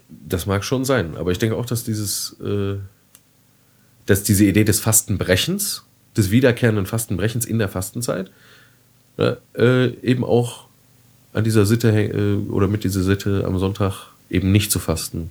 [0.08, 2.76] Das mag schon sein, aber ich denke auch, dass dieses, äh,
[4.04, 5.84] dass diese Idee des Fastenbrechens,
[6.16, 8.30] des wiederkehrenden Fastenbrechens in der Fastenzeit,
[9.16, 10.66] ne, äh, eben auch
[11.32, 15.30] an dieser Sitte äh, oder mit dieser Sitte am Sonntag eben nicht zu fasten,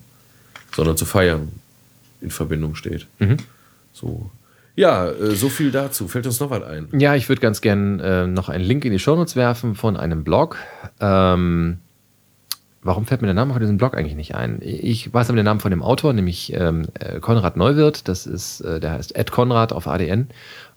[0.75, 1.49] sondern zu feiern
[2.21, 3.07] in Verbindung steht.
[3.19, 3.37] Mhm.
[3.95, 4.29] So.
[4.75, 6.07] Ja, äh, so viel dazu.
[6.07, 6.89] Fällt uns noch was ein?
[6.99, 10.25] Ja, ich würde ganz gerne äh, noch einen Link in die Shownotes werfen von einem
[10.25, 10.57] Blog.
[10.99, 11.77] Ähm,
[12.81, 14.59] warum fällt mir der Name von diesem Blog eigentlich nicht ein?
[14.61, 18.07] Ich weiß aber den Namen von dem Autor, nämlich ähm, äh, Konrad Neuwirth.
[18.09, 20.27] Das ist, äh, der heißt Ed Konrad auf ADN.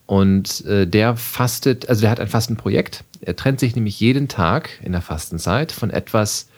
[0.06, 3.04] Und äh, der fastet, also der hat ein Fastenprojekt.
[3.20, 6.48] Er trennt sich nämlich jeden Tag in der Fastenzeit von etwas,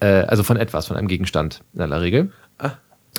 [0.00, 2.30] äh, also von etwas, von einem Gegenstand in aller Regel.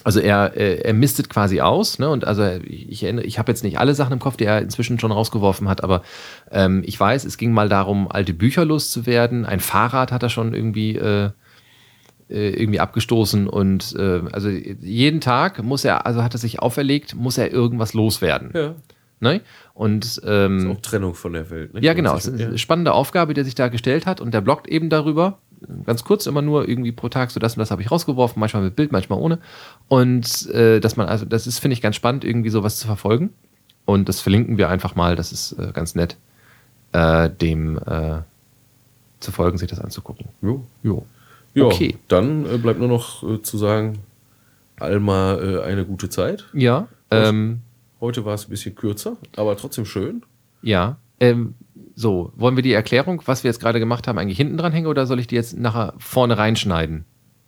[0.04, 2.10] Also er, er mistet quasi aus, ne?
[2.10, 5.00] Und also ich erinnere, ich habe jetzt nicht alle Sachen im Kopf, die er inzwischen
[5.00, 6.04] schon rausgeworfen hat, aber
[6.52, 9.46] ähm, ich weiß, es ging mal darum, alte Bücher loszuwerden.
[9.46, 11.32] Ein Fahrrad hat er schon irgendwie äh,
[12.30, 17.16] äh, irgendwie abgestoßen und äh, also jeden Tag muss er, also hat er sich auferlegt,
[17.16, 18.52] muss er irgendwas loswerden.
[18.54, 18.76] Ja.
[19.20, 19.42] Ne?
[19.74, 21.74] Und ähm, das ist auch Trennung von der Welt.
[21.74, 21.84] Nicht?
[21.84, 22.16] Ja, genau.
[22.16, 24.90] Es ist eine spannende Aufgabe, die er sich da gestellt hat und der bloggt eben
[24.90, 25.40] darüber
[25.86, 28.64] ganz kurz immer nur irgendwie pro Tag, so das und das habe ich rausgeworfen, manchmal
[28.64, 29.40] mit Bild, manchmal ohne.
[29.88, 33.32] Und äh, dass man, also das ist, finde ich, ganz spannend, irgendwie sowas zu verfolgen.
[33.86, 36.18] Und das verlinken wir einfach mal, das ist äh, ganz nett,
[36.92, 38.22] äh, dem äh,
[39.20, 40.28] zu folgen, sich das anzugucken.
[40.42, 40.66] Jo.
[40.84, 41.06] Jo.
[41.54, 41.98] Ja, okay.
[42.08, 44.00] Dann äh, bleibt nur noch äh, zu sagen,
[44.78, 46.46] Alma eine gute Zeit.
[46.54, 46.88] Ja.
[47.10, 47.62] Ähm,
[48.02, 50.22] Heute war es ein bisschen kürzer, aber trotzdem schön.
[50.62, 50.98] Ja.
[51.20, 51.56] Ähm,
[51.96, 54.88] so, wollen wir die Erklärung, was wir jetzt gerade gemacht haben, eigentlich hinten dran hängen
[54.88, 57.06] oder soll ich die jetzt nachher vorne reinschneiden?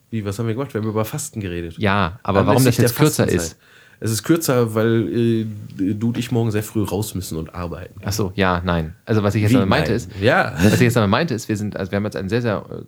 [0.10, 0.74] Wie, was haben wir gemacht?
[0.74, 1.78] Wir haben über Fasten geredet.
[1.78, 3.58] Ja, aber warum das jetzt kürzer ist.
[4.00, 5.46] Es ist kürzer, weil äh,
[5.94, 8.00] du und ich morgen sehr früh raus müssen und arbeiten.
[8.06, 8.96] Ach so, ja, nein.
[9.06, 9.98] Also was ich jetzt Wie, damit meinte nein?
[9.98, 10.54] ist, Ja.
[10.62, 12.64] was ich jetzt damit meinte ist, wir sind, also wir haben jetzt einen sehr, sehr,
[12.70, 12.84] äh,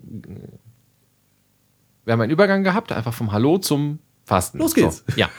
[2.06, 4.60] wir haben einen Übergang gehabt, einfach vom Hallo zum Fasten.
[4.60, 5.04] Los geht's.
[5.08, 5.30] So, ja.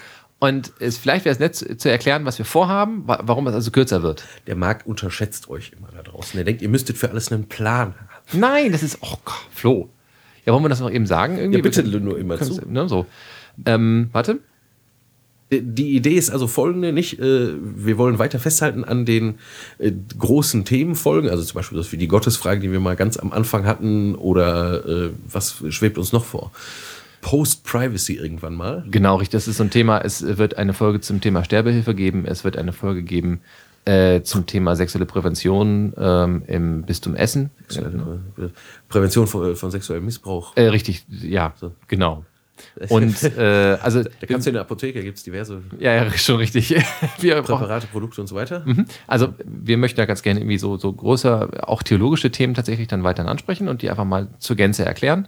[0.41, 3.55] Und es, vielleicht wäre es nett zu, zu erklären, was wir vorhaben, wa warum es
[3.55, 4.25] also kürzer wird.
[4.47, 6.33] Der Markt unterschätzt euch immer da draußen.
[6.35, 8.41] Der denkt, ihr müsstet für alles einen Plan haben.
[8.41, 9.91] Nein, das ist, oh Gott, Flo.
[10.47, 11.37] Ja, wollen wir das noch eben sagen?
[11.37, 11.59] Irgendwie?
[11.59, 12.59] Ja, bitte nur immer zu.
[12.67, 13.05] Ne, so.
[13.67, 14.39] Ähm, warte.
[15.53, 19.41] Die Idee ist also folgende, nicht, äh, wir wollen weiter festhalten an den
[19.79, 23.33] äh, großen Themenfolgen, also zum Beispiel das wie die Gottesfrage, die wir mal ganz am
[23.33, 26.53] Anfang hatten, oder äh, was schwebt uns noch vor?
[27.21, 28.85] Post-Privacy irgendwann mal.
[28.91, 29.33] Genau, richtig.
[29.33, 29.99] Das ist so ein Thema.
[29.99, 32.25] Es wird eine Folge zum Thema Sterbehilfe geben.
[32.27, 33.41] Es wird eine Folge geben
[33.85, 37.51] äh, zum Thema sexuelle Prävention ähm, im Bistum Essen.
[37.75, 38.49] Äh,
[38.89, 40.57] Prävention von, von sexuellem Missbrauch.
[40.57, 41.73] Äh, richtig, ja, So.
[41.89, 42.25] genau.
[42.91, 46.37] Und äh, also, Da kannst du in der Apotheke, gibt es diverse ja, ja, schon
[46.37, 46.69] richtig.
[47.19, 48.67] Wir brauchen, Präparate, Produkte und so weiter.
[49.07, 53.03] also wir möchten da ganz gerne irgendwie so, so große, auch theologische Themen tatsächlich dann
[53.03, 55.27] weiterhin ansprechen und die einfach mal zur Gänze erklären.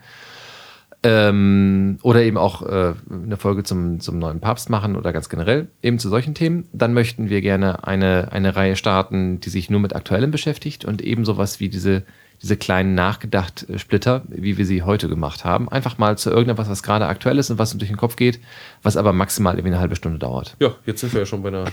[1.04, 5.66] Ähm, oder eben auch äh, eine Folge zum, zum neuen Papst machen oder ganz generell
[5.82, 6.68] eben zu solchen Themen.
[6.72, 11.02] Dann möchten wir gerne eine, eine Reihe starten, die sich nur mit Aktuellem beschäftigt und
[11.02, 12.04] eben sowas wie diese,
[12.40, 15.68] diese kleinen Nachgedacht-Splitter, wie wir sie heute gemacht haben.
[15.68, 18.38] Einfach mal zu irgendetwas, was gerade aktuell ist und was uns durch den Kopf geht,
[18.84, 20.56] was aber maximal irgendwie eine halbe Stunde dauert.
[20.60, 21.64] Ja, jetzt sind wir ja schon bei einer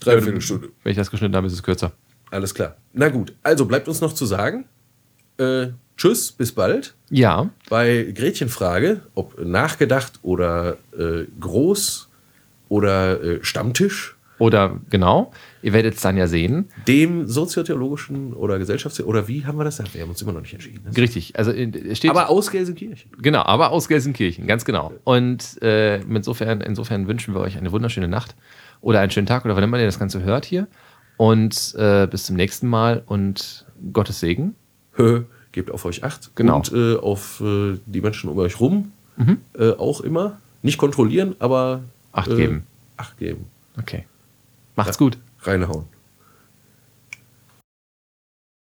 [0.00, 0.68] Dreiviertelstunde.
[0.82, 1.92] Wenn ich das geschnitten habe, ist es kürzer.
[2.30, 2.76] Alles klar.
[2.92, 4.66] Na gut, also bleibt uns noch zu sagen,
[5.38, 6.94] äh, tschüss, bis bald.
[7.10, 12.08] Ja, Bei Gretchenfrage, ob nachgedacht oder äh, groß
[12.68, 15.32] oder äh, Stammtisch, oder genau,
[15.62, 16.68] ihr werdet es dann ja sehen.
[16.88, 19.78] dem soziotheologischen oder Gesellschafts- oder wie haben wir das?
[19.94, 20.80] Wir haben uns immer noch nicht entschieden.
[20.84, 20.96] ne?
[20.96, 22.10] Richtig, also es steht.
[22.10, 23.12] Aber aus Gelsenkirchen.
[23.22, 24.92] Genau, aber aus Gelsenkirchen, ganz genau.
[25.04, 28.34] Und äh, insofern, insofern wünschen wir euch eine wunderschöne Nacht
[28.80, 30.66] oder einen schönen Tag oder wann immer ihr das Ganze hört hier.
[31.16, 34.56] Und äh, bis zum nächsten Mal und Gottes Segen.
[34.94, 35.22] Hö,
[35.54, 36.32] Gebt auf euch Acht.
[36.34, 36.56] Genau.
[36.56, 38.90] Und äh, auf äh, die Menschen um euch rum
[39.56, 40.38] äh, auch immer.
[40.62, 42.66] Nicht kontrollieren, aber Acht äh, geben.
[42.96, 43.46] Acht geben.
[43.78, 44.04] Okay.
[44.74, 45.16] Macht's gut.
[45.42, 45.84] Reinhauen.